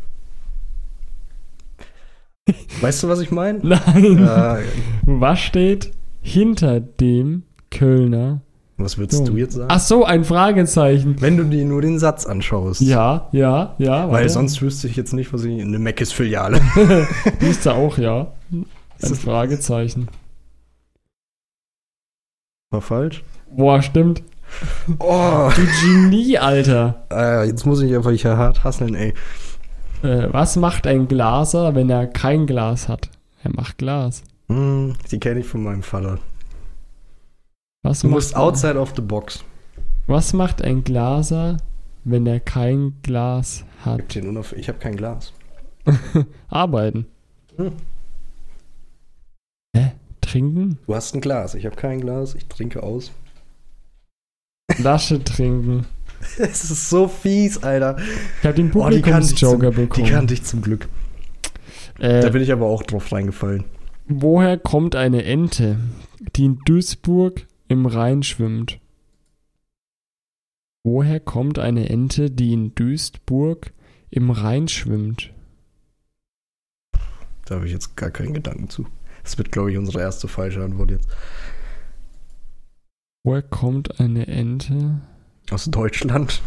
Weißt 2.82 3.04
du, 3.04 3.10
was 3.10 3.20
ich 3.22 3.32
meine? 3.32 3.60
Nein. 3.60 4.18
äh, 4.26 4.64
Was 5.06 5.40
steht 5.40 5.92
hinter 6.22 6.80
dem 6.80 7.44
Kölner 7.70 8.42
was 8.80 8.98
würdest 8.98 9.28
du 9.28 9.38
jetzt 9.38 9.54
sagen? 9.56 9.68
Ach 9.72 9.80
so, 9.80 10.06
ein 10.06 10.24
Fragezeichen. 10.24 11.16
Wenn 11.22 11.38
du 11.38 11.44
dir 11.44 11.66
nur 11.66 11.82
den 11.82 12.00
Satz 12.00 12.26
anschaust. 12.26 12.82
Ja, 12.82 13.28
ja, 13.32 13.76
ja. 13.78 14.06
Weil 14.08 14.12
warte. 14.22 14.30
sonst 14.30 14.62
wüsste 14.62 14.88
ich 14.88 14.96
jetzt 14.96 15.14
nicht, 15.14 15.32
was 15.34 15.44
ich. 15.44 15.62
Eine 15.62 15.80
Meckes-Filiale. 15.80 16.62
Ist 17.42 17.66
da 17.66 17.74
auch, 17.74 17.98
ja. 17.98 18.32
Ein 18.52 18.66
Ist 19.00 19.22
Fragezeichen. 19.22 20.08
War 22.72 22.82
falsch? 22.82 23.24
Boah, 23.56 23.82
stimmt. 23.82 24.24
Oh, 25.00 25.50
Du 25.56 25.62
Genie, 25.82 26.38
Alter. 26.38 27.06
äh, 27.12 27.48
jetzt 27.48 27.66
muss 27.66 27.82
ich 27.82 27.96
einfach 27.96 28.12
hier 28.12 28.38
hart 28.38 28.64
hasseln, 28.64 28.96
ey. 28.96 29.14
Äh, 30.02 30.28
was 30.32 30.56
macht 30.56 30.88
ein 30.88 31.08
Glaser, 31.08 31.76
wenn 31.76 31.90
er 31.90 32.08
kein 32.08 32.48
Glas 32.48 32.88
hat? 32.88 33.10
Er 33.44 33.52
macht 33.54 33.78
Glas. 33.78 34.24
Hm, 34.48 34.96
die 35.12 35.20
kenne 35.20 35.42
ich 35.42 35.46
von 35.46 35.64
meinem 35.64 35.84
Vater. 35.84 36.20
Was 37.84 38.02
Du 38.02 38.08
macht, 38.08 38.16
musst 38.16 38.36
outside 38.36 38.78
of 38.80 38.94
the 38.96 39.02
box. 39.02 39.44
was 40.08 40.34
macht 40.34 40.62
ein 40.62 40.84
Glaser, 40.84 41.58
wenn 42.04 42.26
er 42.28 42.40
kein 42.40 42.94
Glas 43.04 43.64
hat? 43.86 44.16
ich 44.16 44.68
hab 44.70 44.80
kein 44.80 44.96
Glas. 44.98 45.34
Arbeiten. 46.50 47.06
Hm. 47.58 47.72
Hä? 49.76 49.92
Trinken? 50.22 50.78
Du 50.88 50.96
hast 50.96 51.16
ein 51.16 51.22
Glas. 51.22 51.56
Ich 51.56 51.66
habe 51.66 51.76
kein 51.76 52.02
Glas. 52.02 52.36
Ich 52.36 52.46
trinke 52.48 52.84
aus. 52.84 53.12
Flasche 54.72 55.24
trinken. 55.24 55.86
Es 56.38 56.70
ist 56.70 56.90
so 56.90 57.08
fies, 57.08 57.64
Alter. 57.64 57.98
Ich 58.42 58.46
habe 58.46 58.56
den 58.56 58.68
Oh, 58.68 58.90
die 58.90 59.00
Publikumsjoker 59.00 59.72
Die 59.72 59.76
bekommen. 59.78 60.08
kannte 60.08 60.34
ich 60.34 60.44
zum 60.44 60.62
Glück. 60.62 60.90
äh, 62.00 62.22
Da 62.22 62.30
bin 62.30 62.42
ich 62.42 62.52
aber 62.52 62.66
auch 62.66 62.84
drauf 62.84 63.12
reingefallen. 63.12 63.64
Woher 64.08 64.58
kommt 64.58 64.96
eine 64.96 65.24
Ente, 65.24 65.78
die 66.36 66.46
in 66.46 66.60
Duisburg 66.66 67.46
im 67.70 67.86
Rhein 67.86 68.24
schwimmt? 68.24 68.80
Woher 70.84 71.20
kommt 71.20 71.60
eine 71.60 71.90
Ente, 71.90 72.30
die 72.32 72.52
in 72.54 72.74
Duisburg 72.76 73.72
im 74.10 74.32
Rhein 74.32 74.68
schwimmt? 74.68 75.32
Da 77.46 77.56
habe 77.56 77.66
ich 77.68 77.72
jetzt 77.72 77.96
gar 77.96 78.12
keinen 78.12 78.34
Gedanken 78.34 78.70
zu. 78.70 78.86
Das 79.24 79.38
wird, 79.38 79.52
glaube 79.52 79.72
ich, 79.72 79.78
unsere 79.78 80.02
erste 80.02 80.28
falsche 80.28 80.64
Antwort 80.64 80.92
jetzt. 80.92 81.08
Woher 83.24 83.42
kommt 83.44 84.00
eine 84.00 84.28
Ente, 84.28 85.02
Aus 85.52 85.66
Deutschland? 85.66 86.42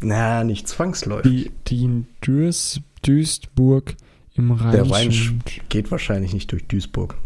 Na, 0.00 0.44
nicht 0.44 0.68
zwangsläufig. 0.68 1.30
die, 1.30 1.50
die 1.66 1.84
in 1.84 2.06
Duis, 2.20 2.80
Duisburg 3.02 3.96
im 4.34 4.52
Rhein, 4.52 4.72
Der 4.72 4.90
Rhein 4.90 5.12
schwimmt? 5.12 5.60
Geht 5.68 5.90
wahrscheinlich 5.90 6.32
nicht 6.32 6.52
durch 6.52 6.66
Duisburg. 6.66 7.16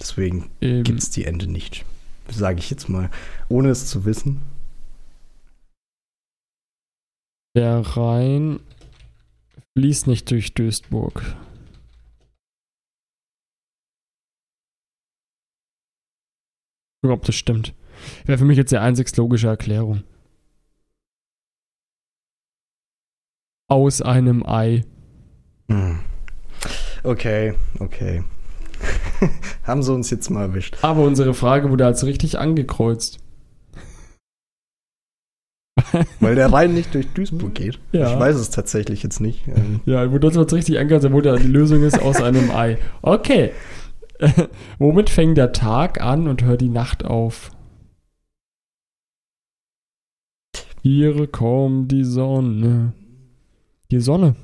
Deswegen 0.00 0.50
gibt 0.60 0.98
es 1.00 1.10
die 1.10 1.24
Ende 1.24 1.46
nicht. 1.46 1.84
Sage 2.30 2.58
ich 2.58 2.70
jetzt 2.70 2.88
mal. 2.88 3.10
Ohne 3.48 3.70
es 3.70 3.86
zu 3.86 4.04
wissen. 4.04 4.42
der 7.56 7.78
Rhein 7.96 8.58
fließt 9.78 10.08
nicht 10.08 10.28
durch 10.30 10.54
Duisburg. 10.54 11.22
Gucken, 17.00 17.16
ob 17.16 17.24
das 17.24 17.36
stimmt. 17.36 17.74
Wäre 18.24 18.38
für 18.38 18.44
mich 18.44 18.56
jetzt 18.56 18.72
die 18.72 18.78
einzig 18.78 19.16
logische 19.16 19.46
Erklärung. 19.46 20.02
aus 23.74 24.02
einem 24.02 24.46
Ei. 24.46 24.84
Hm. 25.68 26.00
Okay, 27.02 27.54
okay. 27.80 28.22
Haben 29.64 29.82
sie 29.82 29.92
uns 29.92 30.10
jetzt 30.10 30.30
mal 30.30 30.42
erwischt. 30.42 30.76
Aber 30.82 31.02
unsere 31.02 31.34
Frage 31.34 31.70
wurde 31.70 31.86
als 31.86 32.04
richtig 32.04 32.38
angekreuzt. 32.38 33.20
Weil 36.20 36.34
der 36.34 36.52
Rhein 36.52 36.74
nicht 36.74 36.94
durch 36.94 37.08
Duisburg 37.14 37.54
geht. 37.54 37.78
Ja. 37.92 38.12
Ich 38.12 38.18
weiß 38.18 38.36
es 38.36 38.50
tatsächlich 38.50 39.02
jetzt 39.02 39.20
nicht. 39.20 39.46
Ähm, 39.48 39.80
Ja, 39.86 40.10
wurde 40.10 40.26
uns 40.26 40.52
richtig 40.52 40.78
angekreuzt, 40.78 41.12
wo 41.12 41.20
die 41.20 41.46
Lösung 41.46 41.82
ist 41.82 42.00
aus 42.00 42.20
einem 42.22 42.50
Ei. 42.50 42.78
Okay. 43.02 43.52
Womit 44.78 45.10
fängt 45.10 45.36
der 45.36 45.52
Tag 45.52 46.00
an 46.00 46.28
und 46.28 46.44
hört 46.44 46.60
die 46.60 46.68
Nacht 46.68 47.04
auf? 47.04 47.50
Hier 50.82 51.26
kommt 51.28 51.90
die 51.92 52.04
Sonne. 52.04 52.92
Die 53.90 54.00
Sonne. 54.00 54.36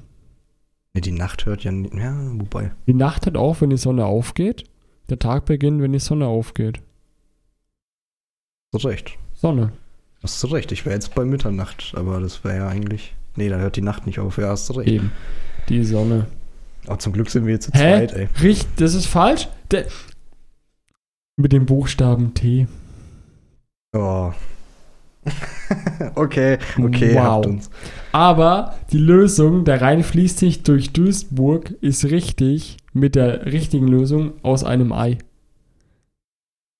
Nee, 0.94 1.00
die 1.00 1.12
Nacht 1.12 1.46
hört 1.46 1.64
ja 1.64 1.72
nicht. 1.72 1.94
Ja, 1.94 2.14
wobei. 2.34 2.72
Die 2.86 2.94
Nacht 2.94 3.26
hört 3.26 3.36
auf, 3.36 3.60
wenn 3.60 3.70
die 3.70 3.76
Sonne 3.76 4.06
aufgeht. 4.06 4.64
Der 5.08 5.18
Tag 5.18 5.44
beginnt, 5.46 5.82
wenn 5.82 5.92
die 5.92 5.98
Sonne 5.98 6.26
aufgeht. 6.26 6.80
Hast 8.72 8.84
du 8.84 8.88
recht. 8.88 9.18
Sonne. 9.34 9.72
Hast 10.22 10.42
du 10.42 10.48
recht. 10.48 10.70
Ich 10.72 10.84
wäre 10.84 10.94
jetzt 10.94 11.14
bei 11.14 11.24
Mitternacht, 11.24 11.94
aber 11.96 12.20
das 12.20 12.44
wäre 12.44 12.56
ja 12.56 12.68
eigentlich. 12.68 13.14
Nee, 13.36 13.48
da 13.48 13.58
hört 13.58 13.76
die 13.76 13.82
Nacht 13.82 14.06
nicht 14.06 14.18
auf. 14.18 14.38
Ja, 14.38 14.48
hast 14.48 14.68
du 14.68 14.74
recht. 14.74 14.88
Eben. 14.88 15.12
Die 15.68 15.82
Sonne. 15.84 16.26
Aber 16.86 16.98
zum 16.98 17.12
Glück 17.12 17.30
sind 17.30 17.46
wir 17.46 17.54
jetzt 17.54 17.66
zu 17.66 17.72
Hä? 17.72 18.06
zweit, 18.06 18.12
ey. 18.12 18.28
Richtig, 18.42 18.68
das 18.76 18.94
ist 18.94 19.06
falsch. 19.06 19.48
Der, 19.70 19.86
mit 21.36 21.52
dem 21.52 21.66
Buchstaben 21.66 22.34
T. 22.34 22.68
Oh. 23.92 24.32
okay, 26.14 26.58
okay, 26.82 27.14
Wow. 27.14 27.20
habt 27.22 27.46
uns. 27.46 27.70
Aber 28.12 28.74
die 28.90 28.98
Lösung, 28.98 29.64
der 29.64 29.80
Rhein 29.82 30.02
fließt 30.02 30.38
sich 30.38 30.62
durch 30.62 30.92
Duisburg, 30.92 31.70
ist 31.80 32.04
richtig 32.06 32.78
mit 32.92 33.14
der 33.14 33.46
richtigen 33.46 33.86
Lösung 33.86 34.32
aus 34.42 34.64
einem 34.64 34.92
Ei. 34.92 35.18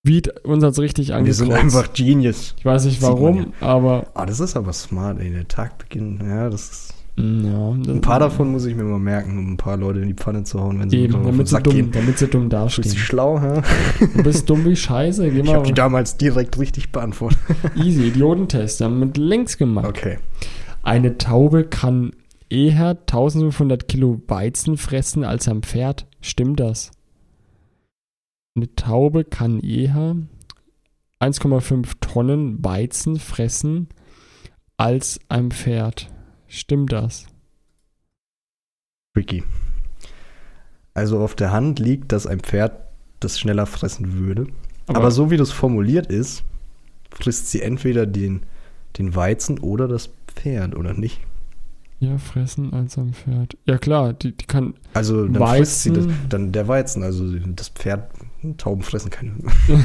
Wie 0.02 0.23
uns 0.44 0.64
hat's 0.64 0.78
richtig 0.78 1.09
Wir 1.09 1.16
angekreuzt. 1.16 1.38
sind 1.38 1.52
einfach 1.52 1.92
Genius. 1.92 2.54
ich 2.59 2.64
weiß 2.64 2.87
nicht 2.87 3.02
warum, 3.02 3.52
aber 3.61 4.06
Ah, 4.14 4.25
das 4.25 4.40
ist 4.40 4.56
aber 4.56 4.73
smart, 4.73 5.20
ey. 5.20 5.30
Der 5.30 5.47
Tag 5.47 5.76
beginnt. 5.78 6.23
Ja, 6.23 6.49
das 6.49 6.70
ist. 6.70 6.94
Ja, 7.21 7.93
Ein 7.93 8.00
paar 8.00 8.19
davon 8.21 8.50
muss 8.53 8.65
ich 8.65 8.75
mir 8.75 8.85
mal 8.85 8.99
merken, 8.99 9.39
um 9.39 9.53
ein 9.53 9.57
paar 9.57 9.77
Leute 9.77 10.00
in 10.00 10.09
die 10.09 10.15
Pfanne 10.15 10.45
zu 10.45 10.61
hauen, 10.61 10.81
wenn 10.81 10.91
sie 10.91 10.99
eben, 10.99 11.25
damit 11.25 11.49
sie, 11.49 11.61
dumm, 11.62 11.75
gehen. 11.75 11.91
damit 11.93 12.19
sie 12.19 12.29
dumm 12.29 12.49
Bist 12.49 12.79
du 12.79 12.83
dastehen. 12.83 12.97
schlau, 12.97 13.41
hä? 13.41 13.62
Du 14.17 14.23
bist 14.23 14.49
dumm 14.49 14.65
wie 14.65 14.77
Scheiße. 14.77 15.31
Geh 15.31 15.41
Ich 15.41 15.53
habe 15.53 15.65
die 15.65 15.71
mal 15.71 15.75
damals 15.75 16.17
direkt 16.17 16.59
richtig 16.59 16.93
beantwortet. 16.93 17.39
easy, 17.77 18.09
Idiotentest, 18.09 18.81
haben 18.81 18.99
wir 18.99 19.07
mit 19.07 19.17
links 19.17 19.57
gemacht. 19.59 19.87
Okay. 19.87 20.19
Eine 20.83 21.19
Taube 21.19 21.65
kann 21.65 22.12
eher 22.49 22.91
1500 22.91 23.87
Kilo 23.89 24.21
Weizen 24.27 24.77
fressen 24.77 25.25
als 25.25 25.47
ein 25.49 25.62
Pferd. 25.62 26.07
Stimmt 26.21 26.61
das? 26.61 26.91
Eine 28.57 28.75
Taube 28.75 29.25
kann 29.25 29.61
eher 29.61 30.17
1,5 31.21 31.93
Tonnen 32.00 32.65
Weizen 32.65 33.19
fressen 33.19 33.89
als 34.77 35.21
ein 35.29 35.50
Pferd. 35.50 36.09
Stimmt 36.50 36.90
das? 36.92 37.26
Tricky. 39.14 39.45
Also 40.95 41.21
auf 41.21 41.37
der 41.37 41.52
Hand 41.52 41.78
liegt, 41.78 42.11
dass 42.11 42.26
ein 42.26 42.40
Pferd 42.40 42.73
das 43.21 43.38
schneller 43.38 43.66
fressen 43.66 44.14
würde. 44.14 44.49
Aber, 44.88 45.12
so 45.12 45.30
wie 45.30 45.37
das 45.37 45.52
formuliert 45.52 46.07
ist, 46.09 46.42
frisst 47.12 47.52
sie 47.52 47.62
entweder 47.62 48.04
den, 48.04 48.42
den 48.99 49.14
Weizen 49.14 49.61
oder 49.61 49.87
das 49.87 50.11
Pferd, 50.26 50.75
oder 50.75 50.92
nicht? 50.92 51.21
Ja, 52.00 52.19
fressen 52.19 52.73
als 52.73 52.99
ein 52.99 53.12
Pferd. 53.12 53.57
Ja 53.66 53.78
klar, 53.78 54.12
die, 54.14 54.33
die 54.37 54.47
kann. 54.47 54.75
Also 54.92 55.28
dann 55.28 55.57
frisst 55.57 55.85
sie 55.85 55.92
das, 55.92 56.07
Weizen. 56.07 56.19
dann 56.30 56.52
der 56.52 56.66
Weizen, 56.66 57.04
also 57.04 57.25
das 57.54 57.69
Pferd, 57.69 58.11
Tauben 58.57 58.83
fressen 58.83 59.11
keine. 59.11 59.35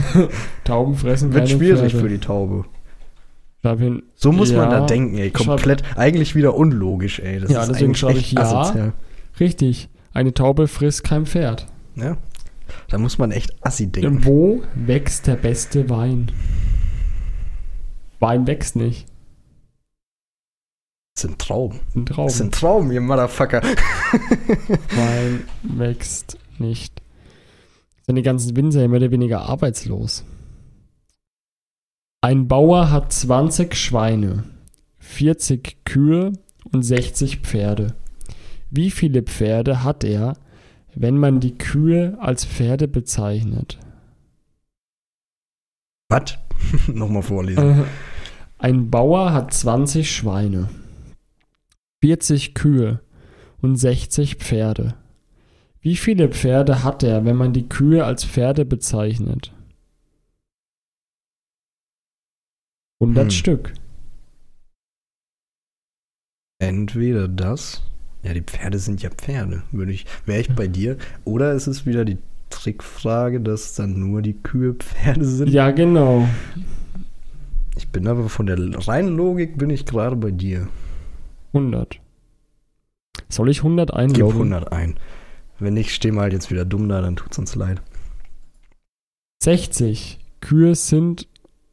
Tauben 0.64 0.96
fressen 0.96 1.32
Wird 1.34 1.46
keine 1.46 1.60
schwierig 1.60 1.92
Pferde. 1.92 2.00
für 2.00 2.10
die 2.10 2.20
Taube. 2.20 2.66
Schreib 3.66 3.80
hin. 3.80 4.04
So 4.16 4.32
muss 4.32 4.52
man 4.52 4.70
Ja, 4.70 4.80
da 4.82 4.86
denken, 4.86 5.18
ey. 5.18 5.32
schreib- 5.36 5.48
Komplett, 5.48 5.84
eigentlich 5.98 6.36
wieder 6.36 6.54
unlogisch, 6.56 7.20
ey. 7.20 7.40
Das 7.40 7.50
Ja, 7.50 7.62
ist 7.64 7.72
deswegen 7.72 7.96
schreibe 7.96 8.20
ich 8.20 8.32
ja. 8.32 8.42
asozial. 8.42 8.94
Richtig. 9.40 9.90
Eine 10.14 10.34
Taube 10.36 10.68
frisst 10.68 11.04
kein 11.04 11.26
Pferd. 11.26 11.66
Ja. 11.96 12.18
Da 12.90 12.98
muss 13.00 13.18
man 13.18 13.32
echt 13.32 13.56
assi 13.66 13.88
denken. 13.92 14.24
Wo 14.24 14.62
wächst 14.76 15.26
der 15.28 15.36
beste 15.36 15.90
Wein? 15.90 16.32
Wein 18.20 18.46
wächst 18.48 18.76
nicht. 18.76 19.08
Das 21.16 21.24
sind 21.24 21.40
Trauben. 21.40 21.80
Das 21.86 21.94
sind 21.94 22.08
Trauben. 22.10 22.28
Das 22.28 22.38
sind 22.38 22.54
Trauben, 22.54 22.92
ihr 22.92 23.02
Motherfucker. 23.02 23.62
Wein 24.96 25.44
wächst 25.64 26.38
nicht. 26.60 27.02
Sind 28.06 28.16
die 28.16 28.22
ganzen 28.22 28.56
Winzer 28.56 28.88
mehr 28.88 29.00
oder 29.00 29.12
weniger 29.12 29.42
arbeitslos. 29.42 30.24
Ein 32.26 32.48
Bauer 32.48 32.90
hat 32.90 33.14
20 33.14 33.76
Schweine, 33.76 34.46
40 34.98 35.86
Kühe 35.86 36.34
und 36.72 36.82
60 36.82 37.42
Pferde. 37.42 37.94
Wie 38.72 38.90
viele 38.90 39.22
Pferde 39.22 39.84
hat 39.84 40.04
er, 40.04 40.34
wenn 40.96 41.20
man 41.20 41.40
die 41.40 41.56
Kühe 41.56 42.18
als 42.20 42.44
Pferde 42.44 42.88
bezeichnet? 42.88 43.78
Was? 46.10 46.40
Nochmal 46.88 47.22
vorlesen. 47.22 47.82
Äh, 47.82 47.84
Ein 48.58 48.90
Bauer 48.90 49.32
hat 49.32 49.54
20 49.54 50.12
Schweine, 50.12 50.70
40 52.02 52.56
Kühe 52.56 53.02
und 53.62 53.76
60 53.76 54.38
Pferde. 54.38 54.96
Wie 55.80 55.96
viele 55.96 56.30
Pferde 56.30 56.84
hat 56.84 57.04
er, 57.04 57.24
wenn 57.24 57.36
man 57.36 57.54
die 57.54 57.70
Kühe 57.70 58.04
als 58.04 58.26
Pferde 58.26 58.66
bezeichnet? 58.66 59.54
100 63.00 63.26
Hm. 63.26 63.32
Stück. 63.32 63.74
Entweder 66.60 67.28
das. 67.28 67.84
Ja, 68.24 68.34
die 68.34 68.42
Pferde 68.42 68.80
sind 68.80 69.02
ja 69.04 69.10
Pferde, 69.10 69.64
würde 69.72 69.92
ich. 69.92 70.06
Wäre 70.26 70.42
ich 70.42 70.50
bei 70.56 70.68
dir. 70.68 70.98
Oder 71.26 71.54
ist 71.54 71.68
es 71.68 71.86
wieder 71.86 72.06
die 72.06 72.18
Trickfrage, 72.50 73.42
dass 73.42 73.76
dann 73.76 74.00
nur 74.00 74.22
die 74.22 74.34
Kühe 74.34 74.74
Pferde 74.74 75.26
sind? 75.26 75.50
Ja, 75.50 75.72
genau. 75.72 76.28
Ich 77.76 77.90
bin 77.90 78.08
aber 78.08 78.30
von 78.30 78.46
der 78.46 78.58
reinen 78.88 79.16
Logik 79.16 79.58
bin 79.58 79.70
ich 79.70 79.86
gerade 79.86 80.16
bei 80.16 80.32
dir. 80.32 80.68
100. 81.54 82.00
Soll 83.30 83.50
ich 83.50 83.60
100 83.60 83.90
Gib 83.90 83.98
einloggen? 83.98 84.54
100 84.54 84.72
ein. 84.72 84.96
Wenn 85.60 85.74
nicht, 85.74 85.92
stehen 85.92 86.16
wir 86.16 86.22
halt 86.22 86.34
jetzt 86.34 86.50
wieder 86.52 86.66
dumm 86.66 86.90
da, 86.90 87.02
dann 87.02 87.16
tut's 87.16 87.38
uns 87.38 87.56
leid. 87.56 87.82
60. 89.44 90.20
Kühe 90.42 90.76
sind 90.76 91.28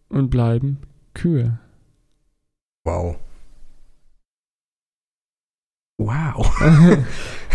und 0.08 0.28
bleiben 0.30 0.78
Kühe. 1.14 1.58
Wow. 2.84 3.16
Wow. 5.98 6.52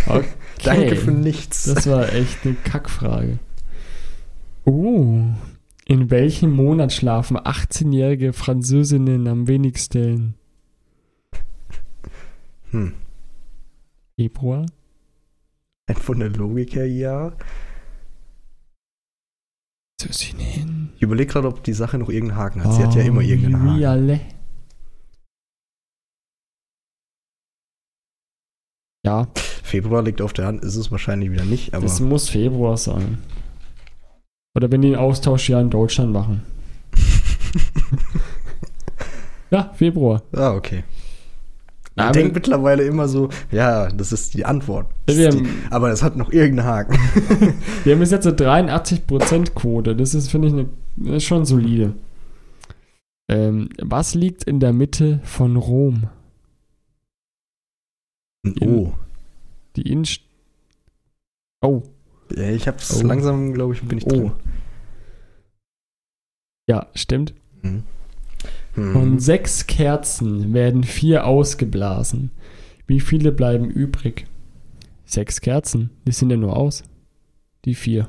Okay. 0.09 0.25
Danke 0.63 0.95
für 0.95 1.11
nichts. 1.11 1.63
Das 1.63 1.85
war 1.87 2.13
echt 2.13 2.45
eine 2.45 2.55
Kackfrage. 2.55 3.39
Oh, 4.63 5.19
in 5.85 6.09
welchem 6.09 6.51
Monat 6.51 6.93
schlafen 6.93 7.37
18-jährige 7.37 8.31
Französinnen 8.31 9.27
am 9.27 9.47
wenigsten? 9.47 10.35
Hm. 12.71 12.93
Februar? 14.15 14.65
Von 15.93 16.19
der 16.19 16.29
Logik 16.29 16.75
her 16.75 16.89
ja. 16.89 17.33
Französinnen. 19.99 20.93
Ich 20.95 21.01
überlege 21.01 21.31
gerade, 21.31 21.47
ob 21.47 21.63
die 21.63 21.73
Sache 21.73 21.97
noch 21.97 22.09
irgendeinen 22.09 22.39
Haken 22.39 22.63
hat. 22.63 22.73
Sie 22.73 22.83
hat 22.83 22.93
ja 22.93 23.01
immer 23.01 23.21
irgendeinen 23.21 23.71
Haken. 23.71 23.85
alle. 23.85 24.19
Ja, 29.03 29.27
Februar 29.63 30.03
liegt 30.03 30.21
auf 30.21 30.33
der 30.33 30.45
Hand, 30.45 30.63
ist 30.63 30.75
es 30.75 30.91
wahrscheinlich 30.91 31.31
wieder 31.31 31.45
nicht, 31.45 31.73
aber 31.73 31.83
das 31.83 31.99
muss 31.99 32.29
Februar 32.29 32.77
sein. 32.77 33.19
Oder 34.55 34.71
wenn 34.71 34.81
die 34.81 34.89
einen 34.89 34.97
Austausch 34.97 35.49
ja 35.49 35.61
in 35.61 35.69
Deutschland 35.69 36.11
machen. 36.11 36.43
ja, 39.51 39.71
Februar. 39.73 40.23
ah, 40.33 40.53
okay. 40.53 40.83
Ja, 41.97 42.07
Ich 42.07 42.11
denke 42.11 42.33
mittlerweile 42.35 42.83
immer 42.83 43.07
so, 43.07 43.29
ja, 43.51 43.87
das 43.89 44.11
ist 44.11 44.33
die 44.35 44.45
Antwort. 44.45 44.91
Das 45.07 45.17
ist 45.17 45.33
die, 45.33 45.39
haben- 45.39 45.49
aber 45.71 45.89
es 45.91 46.03
hat 46.03 46.15
noch 46.15 46.31
irgendeinen 46.31 46.67
Haken. 46.67 46.93
Wir 47.83 47.93
haben 47.93 47.99
bis 47.99 48.11
jetzt 48.11 48.27
eine 48.27 48.35
83% 48.35 49.53
Quote. 49.55 49.95
Das 49.95 50.13
ist, 50.13 50.29
finde 50.29 50.47
ich, 50.49 50.53
eine, 50.53 50.69
das 50.97 51.15
ist 51.17 51.23
schon 51.23 51.45
solide. 51.45 51.95
Ähm, 53.29 53.69
was 53.81 54.13
liegt 54.15 54.43
in 54.43 54.59
der 54.59 54.73
Mitte 54.73 55.19
von 55.23 55.55
Rom? 55.57 56.07
Ein 58.45 58.55
O. 58.61 58.93
Die 59.75 59.81
Innenst 59.91 60.21
Oh, 61.61 61.81
Ja, 62.35 62.49
ich 62.51 62.67
hab's 62.67 62.95
Oh. 63.03 63.07
langsam, 63.07 63.53
glaube 63.53 63.73
ich, 63.73 63.81
bin 63.81 63.97
ich 63.97 64.05
Oh. 64.05 64.09
drin. 64.09 64.31
ja, 66.69 66.87
stimmt. 66.93 67.33
Hm. 68.77 68.93
Von 68.93 69.01
Hm. 69.13 69.19
sechs 69.19 69.65
Kerzen 69.67 70.53
werden 70.53 70.83
vier 70.83 71.25
ausgeblasen. 71.25 72.31
Wie 72.85 72.99
viele 72.99 73.31
bleiben 73.31 73.69
übrig? 73.69 74.27
Sechs 75.05 75.41
Kerzen. 75.41 75.89
Die 76.07 76.11
sind 76.11 76.29
ja 76.29 76.37
nur 76.37 76.55
aus. 76.55 76.83
Die 77.65 77.75
vier. 77.75 78.03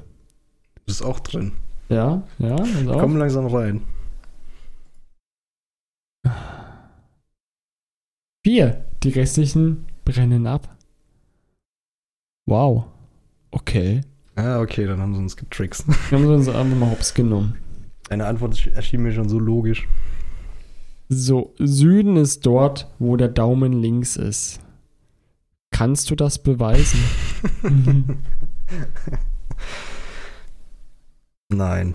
Du 0.74 0.82
bist 0.86 1.02
auch 1.02 1.20
drin. 1.20 1.52
Ja, 1.88 2.22
ja. 2.38 2.54
Auch. 2.56 3.00
Komm 3.00 3.16
langsam 3.16 3.46
rein. 3.46 3.82
Vier. 8.44 8.84
Die 9.02 9.10
restlichen 9.10 9.86
brennen 10.04 10.46
ab. 10.46 10.76
Wow. 12.46 12.86
Okay. 13.52 14.00
Ah, 14.34 14.60
okay, 14.60 14.86
dann 14.86 15.00
haben 15.00 15.14
sie 15.14 15.20
uns 15.20 15.36
getrickst. 15.36 15.86
Wir 16.10 16.18
haben 16.18 16.26
uns 16.26 16.48
einfach 16.48 16.76
mal 16.76 16.90
hops 16.90 17.14
genommen. 17.14 17.58
Deine 18.08 18.26
Antwort 18.26 18.66
erschien 18.68 19.02
mir 19.02 19.12
schon 19.12 19.28
so 19.28 19.38
logisch. 19.38 19.86
So, 21.08 21.54
Süden 21.58 22.16
ist 22.16 22.44
dort, 22.44 22.90
wo 22.98 23.16
der 23.16 23.28
Daumen 23.28 23.72
links 23.72 24.16
ist. 24.16 24.60
Kannst 25.70 26.10
du 26.10 26.16
das 26.16 26.42
beweisen? 26.42 27.00
Nein. 31.48 31.94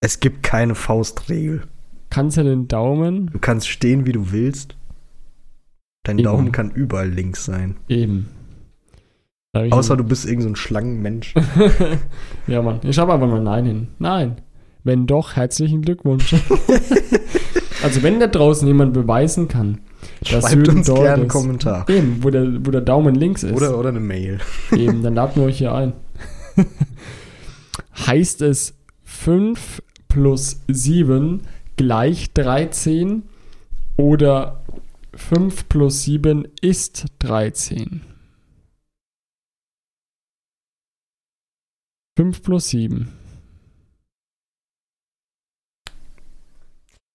Es 0.00 0.20
gibt 0.20 0.42
keine 0.42 0.74
Faustregel. 0.74 1.62
Kannst 2.10 2.36
du 2.36 2.44
den 2.44 2.68
Daumen? 2.68 3.28
Du 3.28 3.38
kannst 3.38 3.68
stehen, 3.68 4.06
wie 4.06 4.12
du 4.12 4.30
willst. 4.30 4.76
Dein 6.02 6.18
Eben. 6.18 6.24
Daumen 6.24 6.52
kann 6.52 6.70
überall 6.70 7.08
links 7.08 7.44
sein. 7.44 7.76
Eben. 7.88 8.28
Außer 9.54 9.96
du 9.96 10.04
bist 10.04 10.26
irgend 10.26 10.42
so 10.42 10.48
ein 10.50 10.56
Schlangenmensch. 10.56 11.34
ja, 12.46 12.60
Mann. 12.60 12.80
Ich 12.82 12.94
schreibe 12.94 13.14
einfach 13.14 13.26
mal 13.26 13.42
Nein 13.42 13.64
hin. 13.64 13.88
Nein. 13.98 14.36
Wenn 14.86 15.08
doch, 15.08 15.34
herzlichen 15.34 15.82
Glückwunsch. 15.82 16.32
also, 17.82 18.04
wenn 18.04 18.20
da 18.20 18.28
draußen 18.28 18.68
jemand 18.68 18.92
beweisen 18.92 19.48
kann, 19.48 19.80
dass 20.20 20.28
Schreibt 20.44 20.50
Süden 20.52 20.76
uns 20.78 20.86
dort 20.86 21.00
gerne 21.00 21.14
einen 21.14 21.22
ist, 21.24 21.32
Kommentar. 21.32 21.90
Eben, 21.90 22.22
wo 22.22 22.30
der, 22.30 22.64
wo 22.64 22.70
der 22.70 22.82
Daumen 22.82 23.16
links 23.16 23.42
ist. 23.42 23.56
Oder, 23.56 23.76
oder 23.76 23.88
eine 23.88 23.98
Mail. 23.98 24.38
Eben, 24.70 25.02
dann 25.02 25.16
laden 25.16 25.42
wir 25.42 25.48
euch 25.48 25.58
hier 25.58 25.74
ein. 25.74 25.92
heißt 28.06 28.42
es 28.42 28.74
5 29.02 29.82
plus 30.06 30.60
7 30.68 31.40
gleich 31.74 32.32
13 32.32 33.24
oder 33.96 34.62
5 35.16 35.68
plus 35.68 36.04
7 36.04 36.46
ist 36.60 37.06
13? 37.18 38.02
5 42.16 42.42
plus 42.44 42.68
7. 42.68 43.25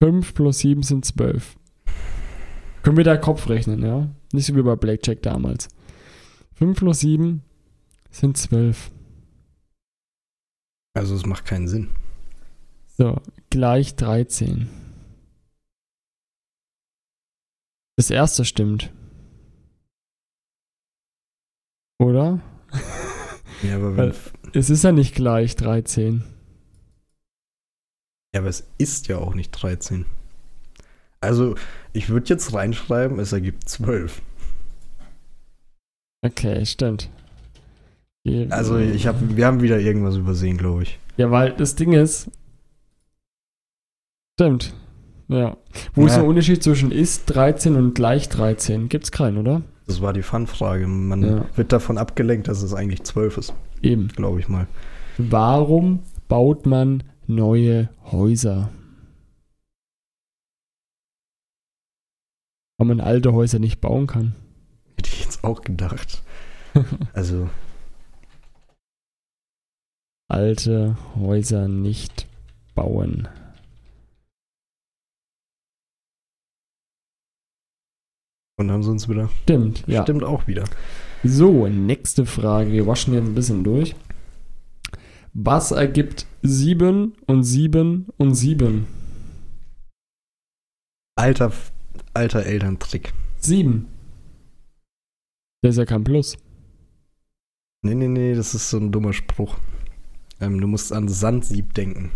5 0.02 0.34
plus 0.34 0.60
7 0.60 0.82
sind 0.82 1.06
12. 1.06 1.58
Können 2.82 2.98
wir 2.98 3.04
da 3.04 3.18
Kopf 3.18 3.48
rechnen, 3.50 3.84
ja? 3.84 4.10
Nicht 4.34 4.48
so 4.48 4.56
wie 4.56 4.64
bei 4.64 4.76
Blackjack 4.76 5.22
damals. 5.22 5.68
5 6.56 6.80
plus 6.80 7.02
7 7.02 7.44
sind 8.10 8.36
12. 8.36 8.90
Also 10.96 11.14
es 11.14 11.26
macht 11.28 11.46
keinen 11.46 11.68
Sinn. 11.68 11.92
So, 12.98 13.22
gleich 13.52 13.96
13. 13.96 14.70
Das 17.96 18.10
erste 18.10 18.44
stimmt. 18.44 18.92
Oder? 22.00 22.42
Ja, 23.62 23.76
aber, 23.76 23.96
wenn, 23.96 24.14
Es 24.54 24.72
ist 24.72 24.84
ja 24.84 24.92
nicht 24.92 25.14
gleich 25.14 25.56
13. 25.56 26.24
ja, 28.34 28.40
aber 28.42 28.50
es 28.50 28.68
ist 28.78 29.08
ja 29.08 29.18
auch 29.18 29.34
nicht 29.36 29.52
13. 29.52 30.06
Also, 31.20 31.56
ich 31.94 32.10
würde 32.10 32.30
jetzt 32.30 32.54
reinschreiben, 32.54 33.20
es 33.20 33.32
ergibt 33.32 33.70
12. 33.70 34.22
Okay, 36.24 36.66
stimmt. 36.66 37.10
Hier- 38.24 38.48
Also, 38.52 38.78
ich 38.78 39.08
hab, 39.08 39.16
wir 39.36 39.46
haben 39.46 39.62
wieder 39.62 39.80
irgendwas 39.80 40.16
übersehen, 40.16 40.58
glaube 40.58 40.84
ich. 40.84 41.00
Ja, 41.18 41.32
weil 41.32 41.52
das 41.54 41.76
Ding 41.76 41.94
ist. 41.94 42.30
Stimmt. 44.40 44.74
Ja. 45.28 45.58
Wo 45.94 46.06
ist 46.06 46.14
Ja. 46.14 46.20
der 46.20 46.28
Unterschied 46.28 46.62
zwischen 46.64 46.92
ist 46.92 47.26
13 47.28 47.76
und 47.76 47.94
gleich 47.96 48.30
13? 48.30 48.90
Gibt's 48.90 49.12
keinen, 49.12 49.38
oder? 49.38 49.62
Das 49.88 50.02
war 50.02 50.14
die 50.14 50.24
Fun-Frage. 50.24 50.88
Man 50.88 51.24
Ja. 51.24 51.46
wird 51.56 51.72
davon 51.72 51.98
abgelenkt, 51.98 52.48
dass 52.48 52.62
es 52.62 52.74
eigentlich 52.74 53.04
12 53.04 53.38
ist, 53.38 53.54
Eben. 53.82 54.08
glaube 54.10 54.40
ich 54.40 54.48
mal. 54.48 54.68
Warum 55.18 56.00
baut 56.28 56.66
man 56.66 57.04
neue 57.36 57.90
Häuser? 58.04 58.72
Weil 62.78 62.88
man 62.88 63.00
alte 63.00 63.34
Häuser 63.34 63.60
nicht 63.60 63.82
bauen 63.82 64.08
kann. 64.08 64.36
Hätte 64.98 65.10
ich 65.10 65.24
jetzt 65.24 65.44
auch 65.44 65.62
gedacht. 65.62 66.24
Also, 67.14 67.50
alte 70.30 70.96
Häuser 71.18 71.68
nicht 71.68 72.28
bauen. 72.76 73.28
und 78.62 78.72
haben 78.72 78.84
sie 78.84 78.90
uns 78.92 79.10
wieder. 79.10 79.30
Stimmt, 79.44 79.84
ja. 79.88 80.04
Stimmt 80.04 80.24
auch 80.24 80.48
wieder. 80.48 80.64
So, 81.24 81.68
nächste 81.68 82.26
Frage. 82.26 82.72
Wir 82.72 82.88
waschen 82.88 83.14
jetzt 83.14 83.26
ein 83.26 83.36
bisschen 83.36 83.64
durch. 83.64 83.96
Was 85.34 85.72
ergibt 85.72 86.26
7 86.42 87.14
und 87.26 87.44
7 87.44 88.08
und 88.18 88.36
7? 88.36 88.86
Alter, 91.16 91.52
alter 92.14 92.46
Elterntrick. 92.46 93.14
7. 93.40 93.88
Das 95.62 95.72
ist 95.76 95.78
ja 95.78 95.86
kein 95.86 96.04
Plus. 96.04 96.38
Nee, 97.84 97.96
nee, 97.96 98.08
nee, 98.08 98.34
das 98.34 98.54
ist 98.54 98.70
so 98.70 98.78
ein 98.78 98.92
dummer 98.92 99.14
Spruch. 99.14 99.58
Ähm, 100.40 100.60
du 100.60 100.68
musst 100.68 100.92
an 100.92 101.08
Sandsieb 101.08 101.74
denken. 101.74 102.12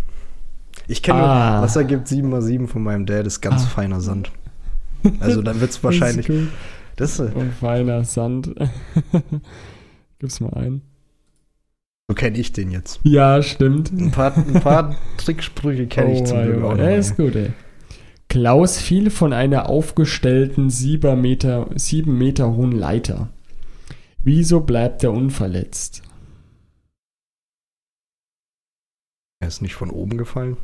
Ich 0.88 1.02
kenne 1.02 1.20
Ah. 1.24 1.54
nur, 1.56 1.64
was 1.64 1.76
ergibt 1.76 2.08
7 2.08 2.30
mal 2.30 2.42
7 2.42 2.68
von 2.68 2.84
meinem 2.84 3.06
Dad, 3.06 3.26
ist 3.26 3.42
ganz 3.42 3.64
Ah. 3.64 3.68
feiner 3.68 4.02
Sand. 4.02 4.32
Also 5.20 5.42
dann 5.42 5.62
wird 5.62 5.72
es 5.72 5.84
wahrscheinlich. 5.84 6.28
Das 6.96 7.18
Das, 7.18 7.20
äh. 7.20 7.34
Und 7.34 7.52
feiner 7.54 8.04
Sand. 8.04 8.54
Gib's 10.20 10.40
mal 10.40 10.54
ein. 10.54 10.82
So 12.08 12.16
kenne 12.16 12.38
ich 12.38 12.52
den 12.54 12.72
jetzt. 12.72 13.00
Ja, 13.04 13.42
stimmt. 13.42 13.92
Ein 13.92 14.12
paar, 14.12 14.36
ein 14.38 14.54
paar 14.62 14.96
Tricksprüche 15.18 15.88
kenne 15.88 16.14
ich 16.14 16.24
zum 16.26 16.38
wei, 16.38 16.46
Glück 16.46 16.64
auch. 16.64 16.78
Er 16.78 16.98
ist 16.98 17.18
gut, 17.18 17.36
ey. 17.36 17.52
Klaus 18.30 18.78
fiel 18.80 19.10
von 19.10 19.34
einer 19.34 19.70
aufgestellten 19.70 20.70
7 20.70 21.20
Meter, 21.20 21.70
sieben 21.76 22.18
Meter 22.18 22.54
hohen 22.56 22.72
Leiter. 22.72 23.30
Wieso 24.24 24.62
bleibt 24.62 25.04
er 25.04 25.12
unverletzt? 25.14 26.02
Er 29.40 29.48
ist 29.48 29.62
nicht 29.62 29.76
von 29.76 29.90
oben 29.90 30.18
gefallen. 30.18 30.58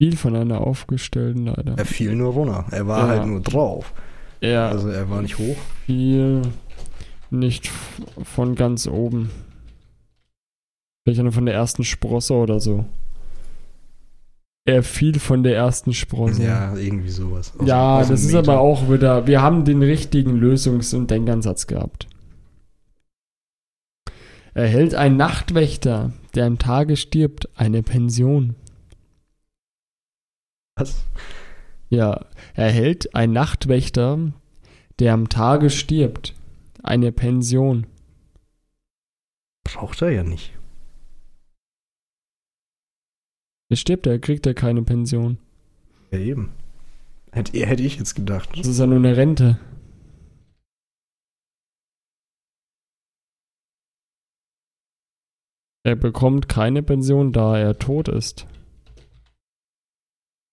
Fiel 0.00 0.16
von 0.16 0.34
einer 0.36 0.60
aufgestellten 0.60 1.46
Leiter. 1.46 1.74
Er 1.76 1.84
fiel 1.84 2.14
nur 2.14 2.32
runter. 2.32 2.66
Er 2.70 2.86
war 2.86 3.00
Ja. 3.00 3.08
halt 3.08 3.26
nur 3.26 3.40
drauf. 3.40 3.92
Er 4.40 4.66
Also 4.68 4.88
er 4.88 5.10
war 5.10 5.22
nicht 5.22 5.38
hoch. 5.38 5.56
fiel 5.86 6.42
nicht 7.30 7.70
von 8.22 8.54
ganz 8.54 8.86
oben. 8.86 9.30
Vielleicht 11.08 11.22
nur 11.22 11.32
von 11.32 11.46
der 11.46 11.54
ersten 11.54 11.84
Sprosse 11.84 12.34
oder 12.34 12.60
so. 12.60 12.84
Er 14.66 14.82
fiel 14.82 15.18
von 15.18 15.42
der 15.42 15.56
ersten 15.56 15.94
Sprosse. 15.94 16.42
Ja, 16.44 16.76
irgendwie 16.76 17.08
sowas. 17.08 17.54
Aus- 17.58 17.66
Ja, 17.66 18.00
aus 18.00 18.08
das 18.08 18.20
ist 18.20 18.26
Meter. 18.26 18.40
aber 18.40 18.60
auch 18.60 18.90
wieder, 18.90 19.26
wir 19.26 19.40
haben 19.40 19.64
den 19.64 19.82
richtigen 19.82 20.38
Lösungs- 20.38 20.94
und 20.94 21.10
Denkansatz 21.10 21.66
gehabt. 21.66 22.08
Erhält 24.52 24.94
ein 24.94 25.16
Nachtwächter, 25.16 26.12
der 26.34 26.44
am 26.44 26.58
Tage 26.58 26.98
stirbt, 26.98 27.48
eine 27.56 27.82
Pension? 27.82 28.54
Was? 30.76 31.06
Ja, 31.88 32.26
erhält 32.52 33.14
ein 33.14 33.32
Nachtwächter, 33.32 34.34
der 34.98 35.14
am 35.14 35.30
Tage 35.30 35.70
stirbt, 35.70 36.34
eine 36.82 37.12
Pension? 37.12 37.86
Braucht 39.64 40.02
er 40.02 40.10
ja 40.10 40.22
nicht. 40.22 40.52
Der 43.70 43.76
stirbt, 43.76 44.06
er 44.06 44.18
kriegt 44.18 44.46
er 44.46 44.54
keine 44.54 44.82
Pension. 44.82 45.38
Ja, 46.10 46.18
eben. 46.18 46.52
Hätte, 47.32 47.58
hätte 47.66 47.82
ich 47.82 47.98
jetzt 47.98 48.14
gedacht. 48.14 48.50
Das 48.56 48.66
ist 48.66 48.78
ja 48.78 48.86
nur 48.86 48.96
eine 48.96 49.16
Rente. 49.16 49.58
Er 55.84 55.96
bekommt 55.96 56.48
keine 56.48 56.82
Pension, 56.82 57.32
da 57.32 57.58
er 57.58 57.78
tot 57.78 58.08
ist. 58.08 58.46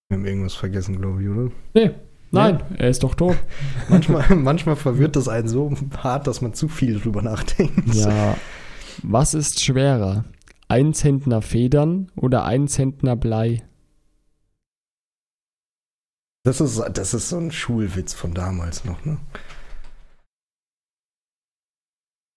Wir 0.10 0.18
haben 0.18 0.26
irgendwas 0.26 0.54
vergessen, 0.54 0.98
glaube 0.98 1.24
ich, 1.24 1.30
oder? 1.30 1.52
Nee, 1.74 1.92
nein, 2.32 2.64
er 2.78 2.90
ist 2.90 3.04
doch 3.04 3.16
tot. 3.16 3.36
Manchmal, 3.90 4.36
manchmal 4.36 4.76
verwirrt 4.76 5.16
das 5.16 5.28
einen 5.28 5.48
so 5.48 5.76
hart, 5.98 6.28
dass 6.28 6.42
man 6.42 6.54
zu 6.54 6.68
viel 6.68 7.00
drüber 7.00 7.22
nachdenkt. 7.22 7.94
Ja. 7.96 8.38
Was 9.04 9.34
ist 9.34 9.62
schwerer? 9.62 10.26
Ein 10.68 10.94
Zentner 10.94 11.42
Federn 11.42 12.12
oder 12.16 12.46
ein 12.46 12.68
Zentner 12.68 13.16
Blei? 13.16 13.64
Das 16.44 16.62
ist, 16.62 16.80
das 16.94 17.14
ist 17.14 17.30
so 17.30 17.38
ein 17.38 17.52
Schulwitz 17.52 18.14
von 18.14 18.34
damals 18.34 18.86
noch, 18.86 19.04
ne? 19.06 19.20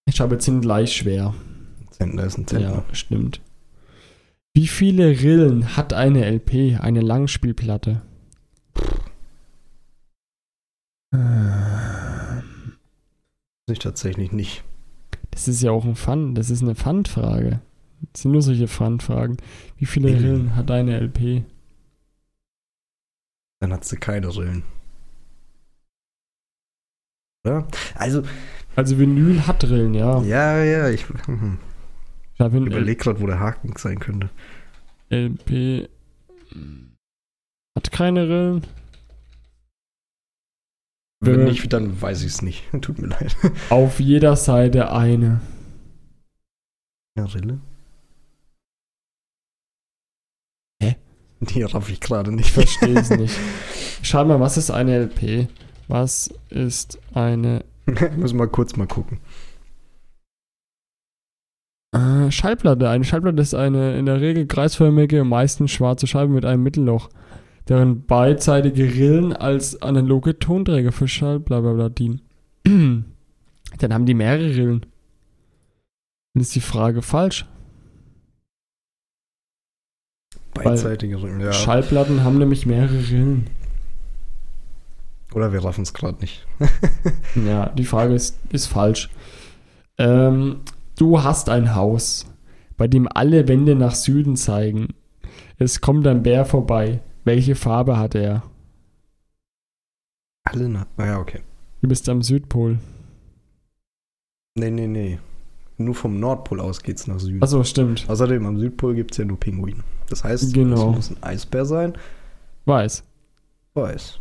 Ich 0.09 0.21
habe 0.21 0.35
jetzt 0.37 0.47
sind 0.47 0.65
leicht 0.65 0.95
schwer. 0.95 1.35
Zentner 1.91 2.25
ist 2.25 2.39
ein 2.39 2.47
Zentner. 2.47 2.85
Ja, 2.89 2.95
stimmt. 2.95 3.43
Wie 4.55 4.67
viele 4.67 5.09
Rillen 5.09 5.77
hat 5.77 5.93
eine 5.93 6.25
LP, 6.25 6.81
eine 6.81 7.01
Langspielplatte? 7.01 8.03
Äh, 11.15 12.43
Ich 13.71 13.79
tatsächlich 13.79 14.33
nicht. 14.33 14.65
Das 15.31 15.47
ist 15.47 15.63
ja 15.63 15.71
auch 15.71 15.85
ein 15.85 15.95
Fun, 15.95 16.35
das 16.35 16.51
ist 16.51 16.63
eine 16.63 16.75
Fun-Frage. 16.75 17.61
Das 18.13 18.23
sind 18.23 18.33
nur 18.33 18.43
solche 18.43 18.69
Fun-Fragen. 18.69 19.37
Wie 19.77 19.87
viele 19.87 20.09
Rillen. 20.09 20.55
Hat 20.57 20.71
eine 20.71 20.99
LP? 21.01 21.45
Dann 23.61 23.73
hat 23.73 23.85
sie 23.85 23.97
keine 23.97 24.29
Rillen. 24.35 24.63
Ja? 27.47 27.67
Also, 27.95 28.23
Also 28.77 28.99
Vinyl 28.99 29.47
hat 29.47 29.65
Rillen, 29.65 29.95
ja. 29.95 30.23
ja, 30.23 30.63
ja, 30.63 30.89
ich 30.91 31.07
hm, 31.09 31.59
Ich 32.35 32.41
überlege 32.41 32.97
gerade, 33.03 33.21
wo 33.21 33.27
der 33.27 33.41
Haken 33.41 33.75
sein 33.77 33.99
könnte. 33.99 34.31
LP 35.11 35.89
hat 37.77 37.91
keine 37.91 38.29
Rillen. 38.29 38.67
Wenn 41.21 41.41
Äh, 41.41 41.45
nicht, 41.45 41.73
dann 41.73 42.01
weiß 42.01 42.21
ich 42.23 42.29
es 42.29 42.43
nicht. 42.43 42.65
Tut 42.81 42.99
mir 42.99 43.09
leid. 43.09 43.35
Auf 43.71 43.99
jeder 43.99 44.37
Seite 44.37 44.93
eine. 44.93 45.41
Eine 47.17 47.35
Rille? 47.35 47.61
Die 51.55 51.63
raff 51.63 51.89
ich 51.91 52.01
gerade 52.01 52.31
Ich 52.31 52.37
nicht. 52.37 52.51
verstehe 52.51 52.99
es 52.99 53.11
nicht. 53.11 53.37
Schau 54.03 54.25
mal, 54.25 54.41
was 54.41 54.57
ist 54.57 54.71
eine 54.71 54.99
LP? 55.05 55.49
Was 55.89 56.31
ist 56.51 56.99
eine 57.15 57.65
Müssen 58.17 58.39
wir 58.39 58.49
kurz 58.49 58.77
mal 58.77 58.87
gucken. 58.87 59.19
äh, 61.95 62.31
Schallplatte? 62.31 62.89
Eine 62.89 63.05
Schallplatte 63.05 63.41
ist 63.41 63.55
eine 63.55 63.97
in 63.99 64.07
der 64.07 64.21
Regel 64.21 64.47
kreisförmige, 64.47 65.25
meistens 65.25 65.71
schwarze 65.71 66.07
Scheibe 66.07 66.33
mit 66.33 66.45
einem 66.45 66.63
Mittelloch, 66.63 67.09
deren 67.69 68.05
beidseitige 68.05 68.85
Rillen 68.85 69.33
als 69.33 69.81
analoge 69.81 70.39
Tonträger 70.39 70.93
für 70.93 71.09
Schall 71.09 71.41
bla 71.41 71.61
bla 71.61 71.73
bla 71.73 71.89
dienen. 71.89 72.21
Dann 72.65 73.95
haben 73.95 74.07
die 74.07 74.15
mehrere 74.15 74.55
Rillen. 74.55 74.87
Dann 76.35 76.43
ist 76.43 76.55
die 76.55 76.61
Frage 76.61 77.01
falsch. 77.03 77.47
Beidseitige 80.65 81.23
Rillen, 81.23 81.41
ja. 81.41 81.53
Schallplatten 81.53 82.25
haben 82.25 82.39
nämlich 82.39 82.67
mehrere 82.67 82.99
Rillen. 83.09 83.49
Oder 85.35 85.53
wir 85.53 85.65
raffen 85.65 85.83
es 85.83 85.95
gerade 85.95 86.19
nicht. 86.21 86.47
Ja, 87.47 87.69
die 87.71 87.85
Frage 87.85 88.15
ist, 88.15 88.39
ist 88.51 88.67
falsch. 88.67 89.11
Ähm, 89.99 90.61
du 90.97 91.23
hast 91.23 91.49
ein 91.51 91.75
Haus, 91.75 92.27
bei 92.77 92.89
dem 92.89 93.09
alle 93.13 93.47
Wände 93.47 93.75
nach 93.75 93.95
Süden 93.95 94.37
zeigen. 94.37 94.95
Es 95.59 95.81
kommt 95.81 96.07
ein 96.07 96.23
Bär 96.23 96.45
vorbei. 96.45 97.01
Welche 97.25 97.55
Farbe 97.55 97.99
hat 97.99 98.15
er? 98.15 98.43
Alle 100.45 100.69
nach. 100.69 100.87
Ah, 100.97 101.07
ja, 101.07 101.19
okay. 101.19 101.41
Du 101.83 101.89
bist 101.89 102.09
am 102.09 102.23
Südpol. 102.23 102.79
Nee, 104.55 104.71
nee, 104.71 104.87
nee. 104.87 105.19
Nur 105.81 105.95
vom 105.95 106.19
Nordpol 106.19 106.61
aus 106.61 106.83
geht's 106.83 107.07
nach 107.07 107.21
Süden. 107.21 107.41
Achso, 107.43 107.63
stimmt. 107.63 108.05
Außerdem 108.09 108.45
am 108.47 108.59
Südpol 108.59 108.95
gibt 108.97 109.13
es 109.13 109.19
ja 109.19 109.25
nur 109.25 109.39
Pinguine. 109.39 109.85
Das 110.09 110.25
heißt, 110.25 110.53
Genau. 110.53 110.91
es 110.91 110.97
muss 110.97 111.11
ein 111.13 111.23
Eisbär 111.23 111.65
sein. 111.65 111.97
Weiß. 112.65 113.05
Weiß. 113.75 114.19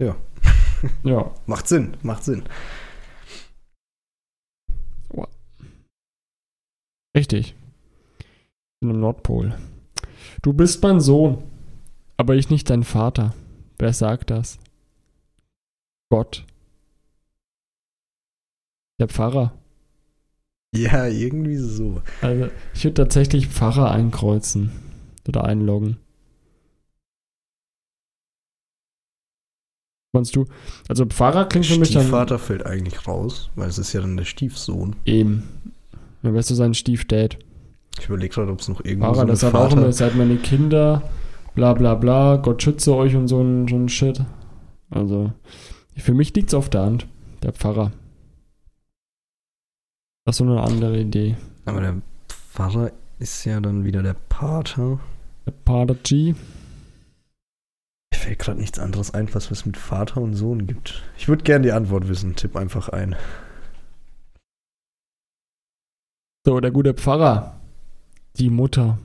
Ja. 0.00 0.16
Macht 1.46 1.66
Sinn, 1.66 1.96
macht 2.02 2.24
Sinn. 2.24 2.44
Richtig. 7.16 7.54
Ich 8.18 8.26
bin 8.80 8.90
am 8.90 9.00
Nordpol. 9.00 9.56
Du 10.42 10.52
bist 10.52 10.82
mein 10.82 11.00
Sohn, 11.00 11.42
aber 12.16 12.34
ich 12.34 12.50
nicht 12.50 12.68
dein 12.70 12.82
Vater. 12.82 13.34
Wer 13.78 13.92
sagt 13.92 14.30
das? 14.30 14.58
Gott. 16.10 16.44
Der 19.00 19.08
Pfarrer. 19.08 19.52
Ja, 20.76 21.06
irgendwie 21.06 21.56
so. 21.56 22.02
Also, 22.20 22.48
ich 22.74 22.84
würde 22.84 22.94
tatsächlich 22.94 23.46
Pfarrer 23.48 23.90
einkreuzen 23.90 24.72
oder 25.28 25.44
einloggen. 25.44 25.98
Meinst 30.12 30.36
du? 30.36 30.46
Also 30.88 31.06
Pfarrer 31.06 31.46
klingt 31.46 31.66
für 31.66 31.78
mich 31.78 31.92
dann 31.92 32.02
Stiefvater 32.02 32.38
fällt 32.38 32.64
eigentlich 32.64 33.06
raus, 33.06 33.50
weil 33.56 33.68
es 33.68 33.78
ist 33.78 33.92
ja 33.92 34.00
dann 34.00 34.16
der 34.16 34.24
Stiefsohn. 34.24 34.94
eben. 35.04 35.42
Dann 36.22 36.34
wärst 36.34 36.50
du 36.50 36.54
sein 36.54 36.72
Stiefdad. 36.72 37.36
Ich 37.98 38.06
überlege 38.06 38.34
gerade, 38.34 38.50
ob 38.52 38.60
es 38.60 38.68
noch 38.68 38.84
irgendwo 38.84 39.08
Pfarrer, 39.12 39.20
so 39.20 39.26
das 39.26 39.42
hat 39.42 39.54
auch 39.54 39.72
immer, 39.72 39.92
seid 39.92 40.14
meine 40.16 40.36
Kinder, 40.36 41.02
bla 41.54 41.74
bla 41.74 41.94
bla, 41.94 42.36
Gott 42.36 42.62
schütze 42.62 42.94
euch 42.94 43.14
und 43.14 43.28
so 43.28 43.40
ein, 43.42 43.68
so 43.68 43.76
ein 43.76 43.88
Shit. 43.88 44.22
Also, 44.90 45.32
für 45.96 46.14
mich 46.14 46.32
liegt's 46.34 46.54
auf 46.54 46.68
der 46.70 46.82
Hand, 46.82 47.06
der 47.42 47.52
Pfarrer. 47.52 47.92
Das 50.24 50.34
ist 50.34 50.38
so 50.38 50.44
eine 50.44 50.62
andere 50.62 50.98
Idee. 50.98 51.36
Aber 51.66 51.80
der 51.80 52.00
Pfarrer 52.28 52.90
ist 53.18 53.44
ja 53.44 53.60
dann 53.60 53.84
wieder 53.84 54.02
der 54.02 54.14
Pater. 54.28 54.98
Der 55.46 55.52
Pater 55.52 55.94
G. 56.02 56.32
Mir 58.12 58.18
fällt 58.18 58.38
gerade 58.38 58.58
nichts 58.60 58.78
anderes 58.78 59.12
ein, 59.12 59.32
was 59.34 59.50
es 59.50 59.66
mit 59.66 59.76
Vater 59.76 60.20
und 60.20 60.34
Sohn 60.34 60.66
gibt. 60.66 61.02
Ich 61.18 61.28
würde 61.28 61.42
gerne 61.44 61.64
die 61.64 61.72
Antwort 61.72 62.08
wissen. 62.08 62.36
Tipp 62.36 62.56
einfach 62.56 62.88
ein. 62.88 63.16
So, 66.46 66.60
der 66.60 66.70
gute 66.70 66.94
Pfarrer. 66.94 67.60
Die 68.38 68.50
Mutter. 68.50 68.98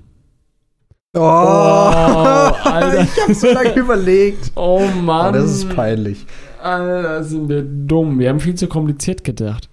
Oh, 1.16 1.20
Alter. 1.22 3.02
ich 3.02 3.22
habe 3.22 3.34
so 3.34 3.48
lange 3.52 3.74
überlegt. 3.76 4.52
Oh 4.56 4.82
Oh, 4.82 5.02
Mann. 5.02 5.34
das 5.34 5.52
ist 5.52 5.70
peinlich. 5.76 6.26
Alter, 6.62 7.24
sind 7.24 7.50
wir 7.50 7.64
dumm. 7.64 8.20
Wir 8.20 8.30
haben 8.30 8.40
viel 8.40 8.56
zu 8.56 8.68
kompliziert 8.68 9.24
gedacht. 9.24 9.69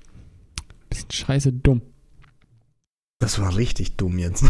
Bisschen 0.88 1.10
scheiße 1.10 1.52
dumm. 1.52 1.82
Das 3.18 3.40
war 3.40 3.56
richtig 3.56 3.96
dumm 3.96 4.18
jetzt. 4.18 4.44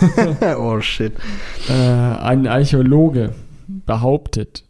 oh 0.58 0.80
shit. 0.80 1.12
Äh, 1.68 1.72
ein 1.72 2.46
Archäologe 2.46 3.34
behauptet, 3.66 4.64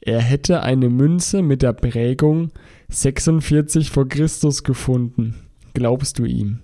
er 0.00 0.20
hätte 0.20 0.62
eine 0.62 0.88
Münze 0.88 1.42
mit 1.42 1.62
der 1.62 1.72
Prägung 1.74 2.50
46 2.88 3.90
vor 3.90 4.08
Christus 4.08 4.64
gefunden. 4.64 5.34
Glaubst 5.74 6.18
du 6.18 6.24
ihm? 6.24 6.58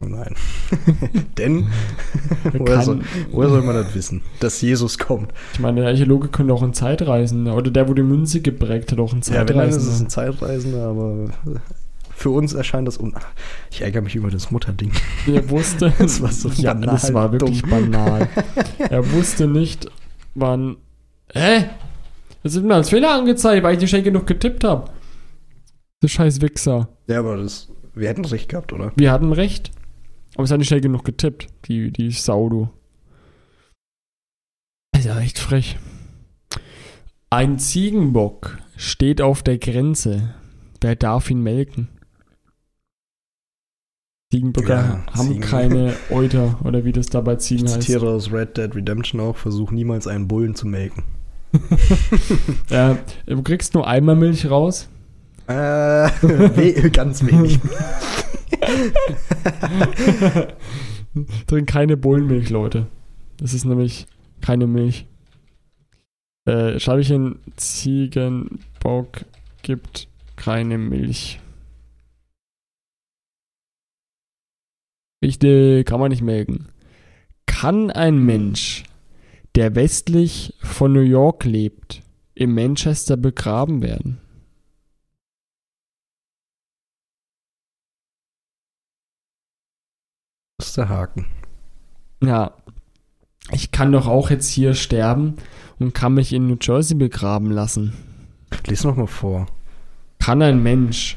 Oh 0.00 0.06
nein. 0.06 0.34
Denn, 1.38 1.68
Er 2.44 2.58
woher 2.58 2.82
soll, 2.82 3.00
woher 3.30 3.50
soll 3.50 3.62
man 3.62 3.74
das 3.76 3.94
wissen? 3.94 4.22
Dass 4.40 4.60
Jesus 4.60 4.98
kommt. 4.98 5.32
Ich 5.52 5.60
meine, 5.60 5.80
der 5.82 5.90
Archäologe 5.90 6.28
könnte 6.28 6.54
auch 6.54 6.62
ein 6.62 6.72
Zeitreisender 6.74 7.54
oder 7.56 7.70
der, 7.70 7.88
wo 7.88 7.94
die 7.94 8.02
Münze 8.02 8.40
geprägt 8.40 8.90
hat, 8.92 8.98
auch 8.98 9.12
ein 9.12 9.20
Ja, 9.26 9.46
wenn 9.48 9.58
dann 9.58 9.68
ist 9.68 9.76
es 9.76 9.98
Zeitreisender. 9.98 10.06
ein 10.06 10.08
Zeitreisender, 10.08 10.86
aber 10.86 11.30
für 12.14 12.30
uns 12.30 12.52
erscheint 12.54 12.86
das 12.86 12.98
un... 12.98 13.14
Ich 13.70 13.82
ärgere 13.82 14.02
mich 14.02 14.14
über 14.14 14.30
das 14.30 14.50
Mutterding. 14.50 14.92
er 15.26 15.48
wusste, 15.50 15.92
Das 15.98 16.20
war 16.20 16.32
so 16.32 16.48
ja, 16.50 16.74
banal 16.74 16.94
das 16.94 17.12
war 17.14 17.32
wirklich 17.32 17.62
dumm. 17.62 17.70
banal. 17.70 18.28
Er 18.78 19.12
wusste 19.12 19.46
nicht, 19.46 19.86
wann. 20.34 20.76
Hä? 21.32 21.70
Das 22.42 22.54
ist 22.54 22.64
mir 22.64 22.74
als 22.74 22.90
Fehler 22.90 23.14
angezeigt, 23.14 23.62
weil 23.62 23.74
ich 23.74 23.80
nicht 23.80 23.90
schnell 23.90 24.02
genug 24.02 24.26
getippt 24.26 24.64
habe. 24.64 24.90
Du 26.00 26.08
scheiß 26.08 26.40
Wichser. 26.40 26.88
Ja, 27.06 27.20
aber 27.20 27.36
das... 27.36 27.68
Wir 27.94 28.08
hätten 28.08 28.24
recht 28.24 28.48
gehabt, 28.48 28.72
oder? 28.72 28.92
Wir 28.96 29.12
hatten 29.12 29.32
recht. 29.32 29.70
Aber 30.34 30.44
es 30.44 30.50
hat 30.50 30.58
nicht 30.58 30.68
schnell 30.68 30.80
genug 30.80 31.04
getippt, 31.04 31.46
die, 31.66 31.90
die 31.92 32.10
Sau, 32.10 32.48
du. 32.48 32.70
Ist 34.96 35.04
ja 35.04 35.18
echt 35.20 35.38
frech. 35.38 35.78
Ein 37.30 37.58
Ziegenbock 37.58 38.58
steht 38.76 39.20
auf 39.20 39.42
der 39.42 39.58
Grenze. 39.58 40.34
Wer 40.80 40.96
darf 40.96 41.30
ihn 41.30 41.42
melken? 41.42 41.88
Ziegenböcke 44.32 44.72
Ja, 44.72 45.04
haben 45.12 45.28
Ziegen. 45.28 45.40
keine 45.42 45.92
Euter 46.08 46.58
oder 46.64 46.86
wie 46.86 46.92
das 46.92 47.06
da 47.08 47.20
bei 47.20 47.34
Ich 47.34 47.40
Ziegen 47.40 47.64
heißt. 47.68 47.82
zitiere 47.82 48.08
aus 48.08 48.32
Red 48.32 48.56
Dead 48.56 48.74
Redemption 48.74 49.20
auch, 49.20 49.36
versuch 49.36 49.70
niemals 49.70 50.06
einen 50.06 50.26
Bullen 50.26 50.54
zu 50.54 50.66
melken. 50.66 51.02
Ja, 52.70 52.96
du 53.26 53.42
kriegst 53.42 53.74
nur 53.74 53.86
einmal 53.86 54.16
Milch 54.16 54.48
raus. 54.48 54.88
Äh, 55.48 55.52
we 56.22 56.90
ganz 56.90 57.22
wenig. 57.26 57.58
Trink 61.46 61.68
keine 61.68 61.98
Bullenmilch, 61.98 62.48
Leute. 62.48 62.86
Das 63.36 63.52
ist 63.52 63.66
nämlich 63.66 64.06
keine 64.40 64.66
Milch. 64.66 65.06
Äh, 66.46 66.80
schreibe 66.80 67.02
ich 67.02 67.10
in 67.10 67.36
Ziegenbock 67.56 69.26
gibt 69.62 70.08
keine 70.36 70.78
Milch. 70.78 71.38
Richtig, 75.22 75.86
kann 75.86 76.00
man 76.00 76.10
nicht 76.10 76.22
melken. 76.22 76.68
Kann 77.46 77.90
ein 77.90 78.18
Mensch 78.18 78.84
der 79.54 79.74
westlich 79.74 80.54
von 80.60 80.92
New 80.92 81.00
York 81.00 81.44
lebt, 81.44 82.02
in 82.34 82.54
Manchester 82.54 83.16
begraben 83.16 83.82
werden? 83.82 84.20
Das 90.58 90.68
ist 90.68 90.76
der 90.76 90.88
Haken. 90.88 91.26
Ja, 92.22 92.56
ich 93.50 93.72
kann 93.72 93.92
doch 93.92 94.06
auch 94.06 94.30
jetzt 94.30 94.48
hier 94.48 94.74
sterben 94.74 95.34
und 95.78 95.92
kann 95.92 96.14
mich 96.14 96.32
in 96.32 96.46
New 96.46 96.56
Jersey 96.60 96.96
begraben 96.96 97.50
lassen. 97.50 97.92
Lies 98.66 98.84
noch 98.84 98.96
mal 98.96 99.06
vor. 99.06 99.46
Kann 100.20 100.40
ein 100.40 100.62
Mensch, 100.62 101.16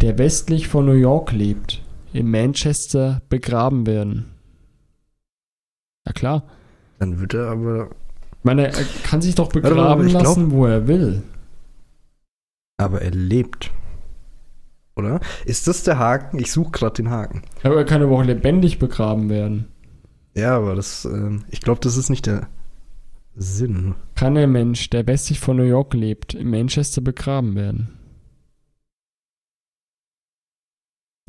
der 0.00 0.18
westlich 0.18 0.66
von 0.66 0.86
New 0.86 0.92
York 0.92 1.30
lebt, 1.30 1.82
in 2.12 2.30
Manchester 2.30 3.22
begraben 3.28 3.86
werden? 3.86 4.30
Ja 6.06 6.12
klar. 6.12 6.44
Dann 6.98 7.20
wird 7.20 7.34
er 7.34 7.50
aber. 7.50 7.90
Ich 8.38 8.44
meine, 8.44 8.68
er 8.68 8.84
kann 9.04 9.20
sich 9.22 9.34
doch 9.34 9.52
mal, 9.52 9.60
begraben 9.60 10.08
glaub- 10.08 10.22
lassen, 10.22 10.50
wo 10.50 10.66
er 10.66 10.86
will. 10.88 11.22
Aber 12.78 13.02
er 13.02 13.10
lebt. 13.10 13.70
Oder? 14.96 15.20
Ist 15.44 15.66
das 15.66 15.82
der 15.82 15.98
Haken? 15.98 16.38
Ich 16.38 16.50
suche 16.52 16.72
gerade 16.72 16.94
den 16.94 17.10
Haken. 17.10 17.42
Aber 17.62 17.76
er 17.76 17.84
kann 17.84 18.02
aber 18.02 18.16
auch 18.16 18.24
lebendig 18.24 18.78
begraben 18.78 19.28
werden. 19.28 19.66
Ja, 20.34 20.56
aber 20.56 20.74
das. 20.74 21.04
Ähm, 21.04 21.44
ich 21.50 21.60
glaube, 21.60 21.80
das 21.80 21.96
ist 21.96 22.08
nicht 22.10 22.26
der 22.26 22.48
Sinn. 23.36 23.94
Kann 24.14 24.36
ein 24.36 24.52
Mensch, 24.52 24.90
der 24.90 25.06
westlich 25.06 25.40
von 25.40 25.56
New 25.56 25.62
York 25.62 25.94
lebt, 25.94 26.34
in 26.34 26.50
Manchester 26.50 27.00
begraben 27.00 27.54
werden? 27.54 27.99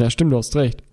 Ja, 0.02 0.10
stimmt, 0.10 0.32
du 0.32 0.38
hast 0.38 0.56
recht. 0.56 0.84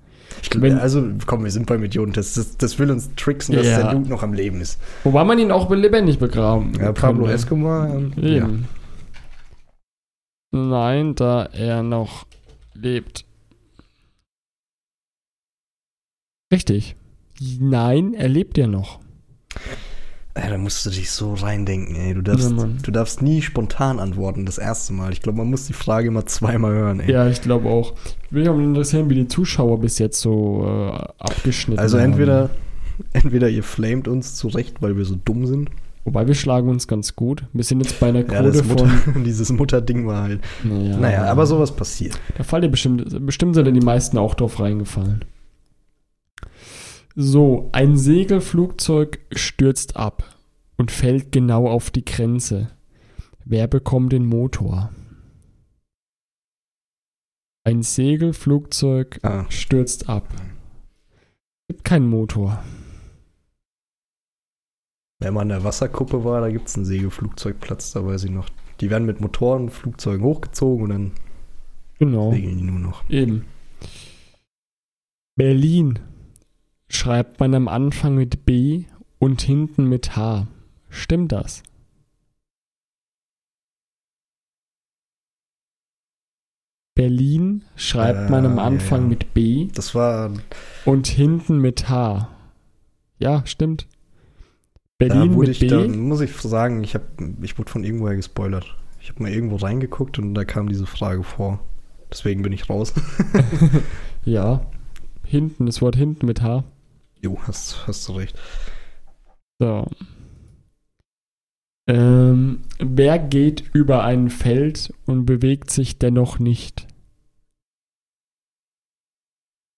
Ich 0.43 0.51
glaub, 0.51 0.63
Wenn- 0.63 0.79
also, 0.79 1.03
komm, 1.27 1.43
wir 1.45 1.51
sind 1.51 1.67
beim 1.67 1.83
Idiotentest. 1.83 2.37
Das, 2.37 2.57
das 2.59 2.79
will 2.79 2.91
uns 2.91 3.09
tricksen, 3.17 3.57
dass 3.57 3.67
Ja. 3.67 3.83
der 3.83 3.93
Dude 3.95 4.11
noch 4.11 4.23
am 4.23 4.35
Leben 4.35 4.61
ist. 4.61 4.79
Wobei 5.03 5.25
man 5.25 5.39
ihn 5.39 5.51
auch 5.51 5.71
lebendig 5.71 6.19
begraben 6.19 6.75
Ja, 6.79 6.93
Pablo 6.93 7.23
könnte. 7.25 7.35
Escobar. 7.35 7.89
Ähm, 7.95 8.13
ja. 8.17 8.49
Nein, 10.53 11.15
da 11.15 11.45
er 11.47 11.83
noch 11.83 12.27
lebt. 12.75 13.25
Richtig. 16.53 16.97
Nein, 17.61 18.15
er 18.15 18.29
lebt 18.29 18.59
ja 18.59 18.67
noch. 18.67 19.01
Ja, 20.39 20.51
da 20.51 20.59
musst 20.59 20.85
du 20.87 20.91
dich 20.91 21.11
so 21.11 21.35
reindenken, 21.35 21.97
ey. 21.97 22.15
Du 22.15 22.23
darfst, 22.23 22.51
Ja, 22.51 22.69
du 22.83 22.91
darfst 22.91 23.23
nie 23.23 23.43
spontan 23.43 23.99
antworten, 23.99 24.47
das 24.47 24.59
erste 24.59 24.93
Mal. 24.93 25.13
Ich 25.13 25.21
glaube, 25.23 25.39
man 25.39 25.51
muss 25.51 25.67
die 25.67 25.73
Frage 25.73 26.09
immer 26.09 26.27
zweimal 26.27 26.73
hören, 26.73 27.01
ey. 27.01 27.11
Ja, 27.13 27.29
ich 27.29 27.43
glaube 27.43 27.69
auch. 27.69 27.95
Will 28.31 28.43
mich 28.43 28.49
auch 28.49 28.59
interessieren, 28.59 29.11
wie 29.11 29.15
die 29.17 29.29
Zuschauer 29.29 29.81
bis 29.81 29.99
jetzt 29.99 30.21
so 30.21 30.65
äh, 30.65 30.99
abgeschnitten 31.19 31.81
also 31.81 31.99
haben. 31.99 32.13
entweder, 32.13 32.51
entweder 33.13 33.49
ihr 33.49 33.63
flamet 33.63 34.07
uns 34.09 34.37
zurecht, 34.37 34.77
weil 34.81 34.97
wir 34.97 35.05
so 35.05 35.17
dumm 35.25 35.47
sind. 35.47 35.71
Wobei 36.05 36.27
wir 36.27 36.35
schlagen 36.35 36.69
uns 36.71 36.89
ganz 36.89 37.17
gut. 37.17 37.45
Wir 37.53 37.65
sind 37.65 37.81
jetzt 37.81 38.01
bei 38.01 38.09
einer 38.09 38.21
Ja, 38.21 38.41
Quote 38.41 38.65
von. 38.65 38.69
Mutter, 38.69 38.91
dieses 39.27 39.53
Mutterding 39.53 40.07
war 40.07 40.23
halt. 40.23 40.41
Naja, 40.65 40.97
Naja, 40.97 41.25
aber 41.25 41.45
sowas 41.47 41.73
passiert. 41.73 42.19
Da 42.39 42.45
fallen 42.45 42.63
dir 42.63 42.69
bestimmt, 42.71 43.27
bestimmt 43.27 43.55
sind 43.55 43.67
ja 43.67 43.73
die 43.73 43.81
meisten 43.81 44.17
auch 44.17 44.35
drauf 44.35 44.59
reingefallen. 44.61 45.25
So, 47.29 47.69
ein 47.73 47.97
Segelflugzeug 47.97 49.19
stürzt 49.33 49.97
ab 49.97 50.37
und 50.77 50.93
fällt 50.93 51.33
genau 51.33 51.67
auf 51.69 51.91
die 51.91 52.05
Grenze. 52.05 52.71
Wer 53.45 53.67
bekommt 53.67 54.13
den 54.13 54.25
Motor? 54.25 54.93
Ein 57.65 57.83
Segelflugzeug 57.83 59.19
Ah, 59.25 59.51
stürzt 59.51 60.09
ab. 60.09 60.29
Gibt 61.69 61.83
keinen 61.85 62.09
Motor. 62.09 62.63
wenn 65.21 65.35
man 65.35 65.47
in 65.51 65.57
der 65.57 65.65
Wasserkuppe 65.65 66.23
war, 66.23 66.41
da 66.41 66.49
gibt 66.51 66.69
es 66.69 66.77
einen 66.77 66.85
Segelflugzeugplatz, 66.85 67.91
da 67.91 68.07
weiß 68.07 68.23
ich 68.23 68.31
noch. 68.31 68.49
Die 68.81 68.91
werden 68.91 69.07
mit 69.07 69.21
Motorenflugzeugen 69.21 70.25
hochgezogen 70.25 70.85
und 70.85 70.91
dann 70.91 71.13
Genau. 71.99 72.31
segeln 72.31 72.59
die 72.59 72.63
nur 72.63 72.79
noch. 72.79 73.11
Eben. 73.11 73.45
Berlin 75.35 75.99
schreibt 76.89 77.41
man 77.41 77.55
am 77.55 77.69
Anfang 77.69 78.15
mit 78.15 78.45
B 78.45 78.85
und 79.19 79.43
hinten 79.43 79.89
mit 79.89 80.17
H. 80.17 80.47
Stimmt 80.89 81.33
das? 81.33 81.63
Berlin 86.95 87.63
schreibt 87.77 88.29
man 88.31 88.45
am 88.45 88.59
Äh, 88.59 88.63
Anfang 88.63 89.03
ja. 89.03 89.09
mit 89.09 89.33
B 89.35 89.69
Das 89.73 89.95
war, 89.95 90.33
und 90.85 91.07
hinten 91.07 91.59
mit 91.61 91.89
H. 91.89 92.29
Ja, 93.19 93.43
stimmt. 93.47 93.87
da 94.99 95.07
Berlin 95.07 95.37
mit 95.39 95.49
ich, 95.51 95.69
da 95.69 95.81
B. 95.83 95.89
muss 95.89 96.21
ich 96.21 96.33
sagen, 96.37 96.83
ich, 96.83 96.95
hab, 96.97 97.03
ich 97.41 97.57
wurde 97.57 97.71
von 97.71 97.85
irgendwoher 97.85 98.17
gespoilert. 98.17 98.77
Ich 99.01 99.11
habe 99.11 99.23
mal 99.23 99.31
irgendwo 99.33 99.57
reingeguckt 99.57 100.19
und 100.19 100.35
da 100.35 100.45
kam 100.45 100.69
diese 100.69 100.87
Frage 100.87 101.23
vor. 101.23 101.61
Deswegen 102.11 102.43
bin 102.43 102.53
ich 102.53 102.69
raus. 102.69 102.95
Ja. 104.25 104.67
Hinten, 105.25 105.65
das 105.67 105.81
Wort 105.81 105.97
hinten 105.97 106.27
mit 106.27 106.43
H. 106.43 106.65
Jo, 107.23 107.39
hast, 107.43 107.87
hast 107.87 108.09
du 108.09 108.13
recht. 108.13 108.39
So. 109.59 109.87
Ähm, 111.89 112.65
wer 112.79 113.19
geht 113.19 113.75
über 113.75 114.05
ein 114.05 114.31
Feld 114.31 114.93
und 115.07 115.25
bewegt 115.25 115.71
sich 115.71 115.99
dennoch 115.99 116.39
nicht? 116.39 116.87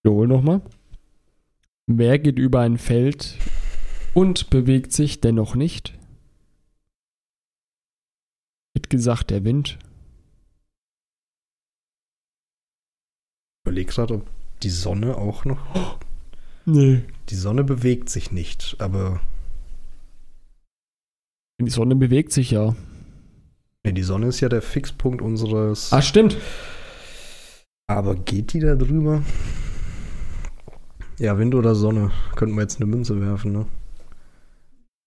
Wiederhol 0.03 0.27
nochmal. 0.27 0.61
Wer 1.87 2.19
geht 2.19 2.37
über 2.37 2.61
ein 2.61 2.77
Feld 2.77 3.37
und 4.13 4.49
bewegt 4.49 4.91
sich 4.91 5.21
dennoch 5.21 5.55
nicht? 5.55 5.97
Wird 8.73 8.89
gesagt, 8.89 9.29
der 9.29 9.43
Wind. 9.43 9.79
Ich 13.53 13.65
überlege 13.65 13.91
gerade, 13.91 14.15
ob 14.15 14.29
die 14.63 14.69
Sonne 14.69 15.17
auch 15.17 15.45
noch. 15.45 15.99
Nee. 16.65 17.03
Die 17.29 17.35
Sonne 17.35 17.63
bewegt 17.63 18.09
sich 18.09 18.31
nicht, 18.31 18.75
aber. 18.79 19.21
Die 21.59 21.69
Sonne 21.69 21.95
bewegt 21.95 22.31
sich 22.31 22.51
ja. 22.51 22.75
Ne, 23.83 23.93
die 23.93 24.03
Sonne 24.03 24.27
ist 24.27 24.41
ja 24.41 24.49
der 24.49 24.61
Fixpunkt 24.61 25.21
unseres. 25.21 25.91
Ah, 25.91 26.01
stimmt. 26.01 26.37
Aber 27.87 28.15
geht 28.15 28.53
die 28.53 28.59
da 28.59 28.75
drüber? 28.75 29.23
Ja, 31.19 31.37
Wind 31.37 31.55
oder 31.55 31.75
Sonne. 31.75 32.11
Könnten 32.35 32.55
wir 32.55 32.61
jetzt 32.61 32.77
eine 32.77 32.89
Münze 32.89 33.19
werfen, 33.21 33.51
ne? 33.51 33.67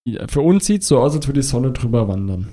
Ja, 0.07 0.29
für 0.29 0.43
uns 0.43 0.67
sieht 0.67 0.83
es 0.83 0.89
so 0.89 0.99
aus, 0.99 1.15
als 1.15 1.27
würde 1.27 1.41
die 1.41 1.47
Sonne 1.47 1.73
drüber 1.73 2.09
wandern. 2.09 2.49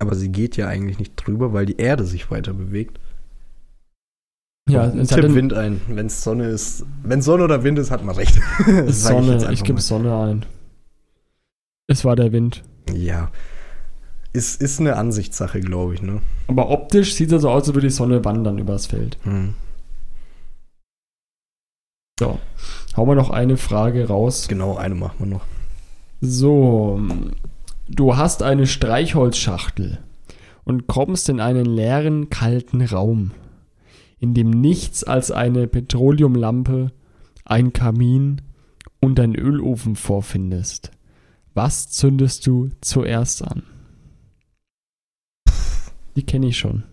Aber 0.00 0.14
sie 0.14 0.30
geht 0.30 0.56
ja 0.56 0.68
eigentlich 0.68 0.98
nicht 0.98 1.16
drüber, 1.16 1.52
weil 1.52 1.66
die 1.66 1.76
Erde 1.76 2.04
sich 2.04 2.30
weiter 2.30 2.54
bewegt. 2.54 2.98
Ja, 4.68 4.88
tipp 4.90 5.34
Wind 5.34 5.52
ein. 5.54 5.80
Wenn 5.88 6.06
es 6.06 6.22
Sonne 6.22 6.46
ist, 6.46 6.84
wenn 7.02 7.22
Sonne 7.22 7.44
oder 7.44 7.64
Wind 7.64 7.78
ist, 7.78 7.90
hat 7.90 8.04
man 8.04 8.14
recht. 8.14 8.38
Sonne, 8.86 9.38
ich, 9.38 9.46
einfach 9.46 9.64
gebe. 9.64 9.80
Sonne 9.80 10.14
ein. 10.16 10.46
Es 11.86 12.04
war 12.04 12.16
der 12.16 12.32
Wind. 12.32 12.62
Ja. 12.92 13.30
Ist, 14.32 14.60
ist 14.60 14.78
eine 14.78 14.96
Ansichtssache, 14.96 15.60
glaube 15.60 15.94
ich, 15.94 16.02
ne? 16.02 16.20
Aber 16.48 16.70
optisch 16.70 17.14
sieht 17.14 17.32
es 17.32 17.42
so 17.42 17.50
aus, 17.50 17.66
als 17.66 17.74
würde 17.74 17.88
die 17.88 17.92
Sonne 17.92 18.24
wandern 18.24 18.58
übers 18.58 18.86
Feld. 18.86 19.16
Hm. 19.22 19.54
So. 22.20 22.38
Hauen 22.96 23.08
wir 23.08 23.14
noch 23.14 23.30
eine 23.30 23.56
Frage 23.56 24.08
raus. 24.08 24.48
Genau, 24.48 24.76
eine 24.76 24.94
machen 24.94 25.16
wir 25.18 25.26
noch. 25.26 25.44
So. 26.20 27.00
Du 27.88 28.16
hast 28.16 28.42
eine 28.42 28.66
Streichholzschachtel 28.66 29.98
und 30.64 30.86
kommst 30.86 31.30
in 31.30 31.40
einen 31.40 31.64
leeren, 31.64 32.28
kalten 32.28 32.82
Raum, 32.82 33.30
in 34.20 34.34
dem 34.34 34.50
nichts 34.50 35.04
als 35.04 35.30
eine 35.30 35.66
Petroleumlampe, 35.66 36.92
ein 37.44 37.72
Kamin 37.72 38.42
und 39.00 39.20
ein 39.20 39.34
Ölofen 39.34 39.96
vorfindest. 39.96 40.90
Was 41.54 41.88
zündest 41.90 42.46
du 42.46 42.70
zuerst 42.80 43.42
an? 43.42 43.62
Die 46.16 46.24
kenne 46.24 46.48
ich 46.48 46.58
schon. 46.58 46.84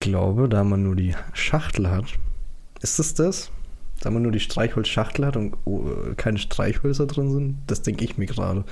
Ich 0.00 0.10
glaube, 0.10 0.48
da 0.48 0.64
man 0.64 0.82
nur 0.82 0.96
die 0.96 1.14
Schachtel 1.32 1.90
hat. 1.90 2.14
Ist 2.80 2.98
es 2.98 3.14
das? 3.14 3.50
Da 4.00 4.10
man 4.10 4.22
nur 4.22 4.32
die 4.32 4.40
Streichholzschachtel 4.40 5.26
hat 5.26 5.36
und 5.36 5.56
oh, 5.64 5.88
keine 6.16 6.38
Streichhölzer 6.38 7.06
drin 7.06 7.32
sind? 7.32 7.58
Das 7.66 7.82
denke 7.82 8.04
ich 8.04 8.18
mir 8.18 8.26
gerade. 8.26 8.64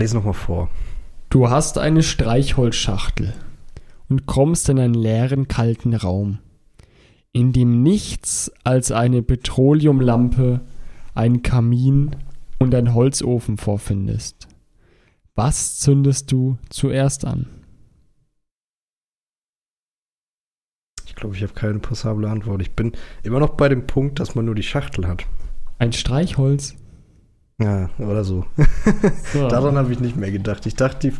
Lies 0.00 0.14
nochmal 0.14 0.34
vor. 0.34 0.70
Du 1.30 1.50
hast 1.50 1.78
eine 1.78 2.02
Streichholzschachtel 2.02 3.34
und 4.08 4.26
kommst 4.26 4.68
in 4.68 4.78
einen 4.78 4.94
leeren, 4.94 5.48
kalten 5.48 5.94
Raum, 5.94 6.38
in 7.32 7.52
dem 7.52 7.82
nichts 7.82 8.52
als 8.64 8.92
eine 8.92 9.22
Petroleumlampe, 9.22 10.60
ein 11.14 11.42
Kamin 11.42 12.16
und 12.58 12.74
ein 12.74 12.94
Holzofen 12.94 13.56
vorfindest. 13.58 14.48
Was 15.34 15.78
zündest 15.78 16.32
du 16.32 16.58
zuerst 16.70 17.24
an? 17.24 17.46
Ich 21.04 21.14
glaube, 21.14 21.34
ich 21.36 21.42
habe 21.42 21.52
keine 21.54 21.78
passable 21.78 22.28
Antwort. 22.28 22.60
Ich 22.62 22.72
bin 22.72 22.92
immer 23.22 23.40
noch 23.40 23.50
bei 23.50 23.68
dem 23.68 23.86
Punkt, 23.86 24.20
dass 24.20 24.34
man 24.34 24.44
nur 24.44 24.54
die 24.54 24.62
Schachtel 24.62 25.06
hat. 25.06 25.26
Ein 25.78 25.92
Streichholz. 25.92 26.76
Ja, 27.58 27.90
oder 27.98 28.24
so. 28.24 28.44
So, 29.32 29.48
Daran 29.48 29.76
habe 29.76 29.92
ich 29.92 30.00
nicht 30.00 30.16
mehr 30.16 30.30
gedacht. 30.30 30.66
Ich 30.66 30.76
dachte, 30.76 31.10
die, 31.10 31.16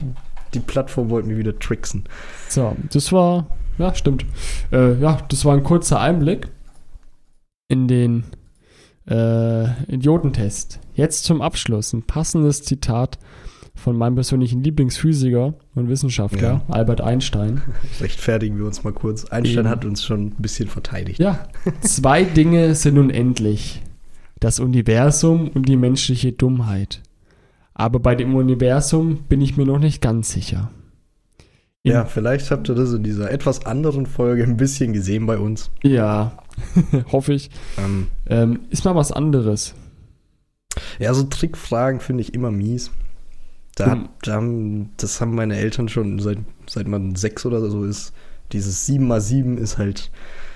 die 0.56 0.60
Plattform 0.60 1.10
wollte 1.10 1.28
mich 1.28 1.38
wieder 1.38 1.58
tricksen. 1.58 2.04
so 2.48 2.76
das 2.90 3.12
war, 3.12 3.46
ja, 3.78 3.94
stimmt. 3.94 4.24
Äh, 4.72 4.98
ja, 4.98 5.18
das 5.28 5.44
war 5.44 5.54
ein 5.54 5.62
kurzer 5.62 6.00
Einblick 6.00 6.48
in 7.68 7.88
den 7.88 8.24
äh, 9.08 9.70
Idiotentest. 9.92 10.80
Jetzt 10.94 11.24
zum 11.24 11.42
Abschluss 11.42 11.92
ein 11.92 12.02
passendes 12.02 12.62
Zitat 12.62 13.18
von 13.74 13.96
meinem 13.96 14.14
persönlichen 14.14 14.62
Lieblingsphysiker 14.62 15.54
und 15.74 15.88
Wissenschaftler, 15.88 16.62
Albert 16.68 17.02
Einstein. 17.02 17.60
Rechtfertigen 18.00 18.58
wir 18.58 18.64
uns 18.64 18.82
mal 18.84 18.92
kurz. 18.92 19.26
Einstein 19.26 19.60
Eben. 19.60 19.68
hat 19.68 19.84
uns 19.84 20.02
schon 20.02 20.28
ein 20.28 20.34
bisschen 20.38 20.68
verteidigt. 20.68 21.20
Ja, 21.20 21.46
zwei 21.82 22.24
Dinge 22.24 22.74
sind 22.74 22.98
unendlich. 22.98 23.82
Das 24.40 24.60
Universum 24.60 25.48
und 25.48 25.68
die 25.68 25.76
menschliche 25.76 26.32
Dummheit. 26.32 27.02
Aber 27.78 27.98
bei 28.00 28.14
dem 28.14 28.34
Universum 28.34 29.24
bin 29.28 29.42
ich 29.42 29.56
mir 29.58 29.66
noch 29.66 29.78
nicht 29.78 30.00
ganz 30.00 30.30
sicher. 30.32 30.70
In- 31.82 31.92
Ja, 31.92 32.04
vielleicht 32.06 32.50
habt 32.50 32.68
ihr 32.70 32.74
das 32.74 32.92
in 32.94 33.02
dieser 33.02 33.30
etwas 33.30 33.66
anderen 33.66 34.06
Folge 34.06 34.42
ein 34.44 34.56
bisschen 34.56 34.92
gesehen 34.94 35.26
bei 35.26 35.36
uns. 35.38 35.70
Ja, 35.82 36.38
hoffe 37.12 37.34
ich. 37.34 37.50
Ähm, 37.78 38.06
Ähm, 38.26 38.60
ist 38.70 38.84
mal 38.86 38.94
was 38.94 39.12
anderes. 39.12 39.74
ja, 40.98 41.12
so 41.14 41.22
Trickfragen 41.24 42.00
finde 42.00 42.22
ich 42.22 42.32
immer 42.34 42.50
mies. 42.50 42.90
Da, 43.76 43.92
Um- 43.92 44.08
da 44.22 44.42
das 44.96 45.20
haben 45.20 45.34
meine 45.34 45.56
Eltern 45.56 45.88
schon 45.90 46.18
seit, 46.18 46.38
seit 46.66 46.88
man 46.88 47.14
sechs 47.14 47.44
oder 47.44 47.68
so 47.70 47.84
ist. 47.84 48.14
Dieses 48.52 48.86
7 48.86 49.06
mal 49.06 49.20
7 49.20 49.58
ist 49.58 49.76
halt 49.76 50.10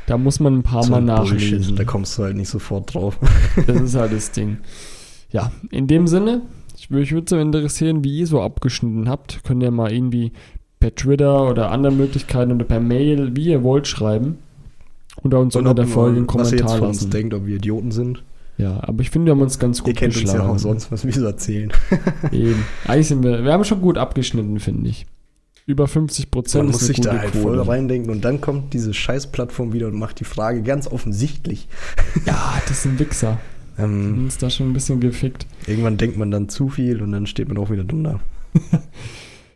Da 0.06 0.16
muss 0.16 0.40
man 0.40 0.54
ein 0.58 0.62
paar 0.62 0.84
so 0.84 0.92
Mal 0.92 1.02
nachlesen. 1.02 1.76
Da 1.76 1.84
kommst 1.84 2.16
du 2.16 2.22
halt 2.22 2.36
nicht 2.36 2.48
sofort 2.48 2.94
drauf. 2.94 3.18
Das 3.66 3.78
ist 3.80 3.94
halt 3.94 4.12
das 4.14 4.30
Ding. 4.32 4.58
Ja, 5.30 5.52
in 5.70 5.86
dem 5.86 6.06
Sinne, 6.06 6.42
ich, 6.80 6.90
mich 6.90 7.12
würde 7.12 7.26
so 7.28 7.38
interessieren, 7.38 8.02
wie 8.04 8.18
ihr 8.20 8.26
so 8.26 8.40
abgeschnitten 8.40 9.08
habt. 9.08 9.44
Könnt 9.44 9.62
ihr 9.62 9.70
mal 9.70 9.92
irgendwie 9.92 10.32
per 10.78 10.94
Twitter 10.94 11.48
oder 11.48 11.70
anderen 11.70 11.96
Möglichkeiten 11.96 12.52
oder 12.52 12.64
per 12.64 12.80
Mail, 12.80 13.36
wie 13.36 13.46
ihr 13.50 13.62
wollt, 13.62 13.86
schreiben. 13.86 14.38
Oder 15.22 15.40
uns 15.40 15.54
unter 15.56 15.74
der 15.74 15.86
Folge 15.86 16.16
einen 16.18 16.26
was 16.28 16.52
ihr 16.52 16.58
jetzt 16.58 16.66
Kommentar 16.66 16.78
von 16.78 16.88
uns 16.88 16.96
lassen. 16.98 17.10
denkt, 17.10 17.34
ob 17.34 17.46
wir 17.46 17.56
Idioten 17.56 17.90
sind. 17.90 18.22
Ja, 18.56 18.78
aber 18.82 19.02
ich 19.02 19.10
finde, 19.10 19.26
wir 19.26 19.32
haben 19.32 19.42
uns 19.42 19.58
ganz 19.58 19.80
gut 19.80 19.88
Ihr 19.88 19.94
kennt 19.94 20.14
uns 20.14 20.24
ja 20.24 20.32
geschlagen. 20.32 20.50
auch 20.50 20.58
sonst, 20.58 20.90
was 20.92 21.04
wir 21.04 21.12
so 21.12 21.24
erzählen. 21.24 21.72
Eben. 22.32 22.64
Eigentlich 22.86 23.08
sind 23.08 23.22
wir, 23.22 23.44
wir 23.44 23.52
haben 23.52 23.64
schon 23.64 23.80
gut 23.80 23.98
abgeschnitten, 23.98 24.58
finde 24.60 24.88
ich. 24.90 25.06
Über 25.66 25.86
50 25.86 26.30
Prozent 26.30 26.64
Man 26.64 26.74
ist 26.74 26.80
muss 26.80 26.86
sich 26.86 27.00
da 27.00 27.12
halt 27.12 27.30
voll 27.30 27.56
Quote. 27.56 27.68
reindenken 27.68 28.10
und 28.10 28.24
dann 28.24 28.40
kommt 28.40 28.72
diese 28.72 28.92
Scheißplattform 28.94 29.72
wieder 29.72 29.86
und 29.88 29.94
macht 29.98 30.20
die 30.20 30.24
Frage 30.24 30.62
ganz 30.62 30.88
offensichtlich. 30.88 31.68
Ja, 32.26 32.60
das 32.68 32.82
sind 32.82 32.98
Wichser. 32.98 33.38
Ähm, 33.84 34.24
uns 34.24 34.38
da 34.38 34.50
schon 34.50 34.70
ein 34.70 34.72
bisschen 34.72 35.00
gefickt. 35.00 35.46
irgendwann 35.66 35.96
denkt 35.96 36.16
man 36.16 36.30
dann 36.30 36.48
zu 36.48 36.68
viel 36.68 37.02
und 37.02 37.12
dann 37.12 37.26
steht 37.26 37.48
man 37.48 37.58
auch 37.58 37.70
wieder 37.70 37.84
dumm 37.84 38.04
da. 38.04 38.20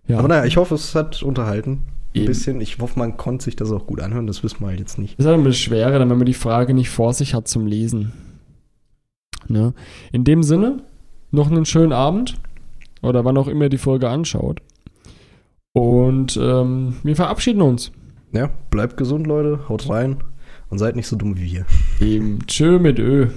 Ja, 0.06 0.18
Aber 0.18 0.28
naja, 0.28 0.44
ich 0.44 0.58
hoffe, 0.58 0.74
es 0.74 0.94
hat 0.94 1.22
unterhalten. 1.22 1.70
Ein 2.14 2.18
Eben. 2.18 2.26
bisschen. 2.26 2.60
Ich 2.60 2.78
hoffe, 2.78 2.98
man 2.98 3.16
konnte 3.16 3.44
sich 3.44 3.56
das 3.56 3.72
auch 3.72 3.86
gut 3.86 4.00
anhören. 4.00 4.26
Das 4.26 4.42
wissen 4.44 4.60
wir 4.60 4.66
halt 4.66 4.78
jetzt 4.78 4.98
nicht. 4.98 5.18
ist 5.18 5.24
halt 5.24 5.38
ein 5.38 5.44
bisschen 5.44 5.62
schwerer, 5.70 5.98
wenn 5.98 6.08
man 6.08 6.26
die 6.26 6.34
Frage 6.34 6.74
nicht 6.74 6.90
vor 6.90 7.14
sich 7.14 7.32
hat 7.32 7.48
zum 7.48 7.66
Lesen. 7.66 8.12
Ne? 9.48 9.72
In 10.12 10.24
dem 10.24 10.42
Sinne, 10.42 10.82
noch 11.30 11.50
einen 11.50 11.64
schönen 11.64 11.92
Abend 11.92 12.34
oder 13.00 13.24
wann 13.24 13.38
auch 13.38 13.48
immer 13.48 13.70
die 13.70 13.78
Folge 13.78 14.10
anschaut. 14.10 14.60
Und 15.72 16.36
ähm, 16.40 16.96
wir 17.02 17.16
verabschieden 17.16 17.62
uns. 17.62 17.90
Ja, 18.32 18.50
bleibt 18.70 18.96
gesund, 18.98 19.26
Leute. 19.26 19.60
Haut 19.70 19.88
rein 19.88 20.18
und 20.68 20.78
seid 20.78 20.96
nicht 20.96 21.06
so 21.06 21.16
dumm 21.16 21.36
wie 21.38 21.50
wir. 21.50 21.66
Eben. 22.06 22.40
Tschö 22.46 22.78
mit 22.78 22.98
Ö. 22.98 23.28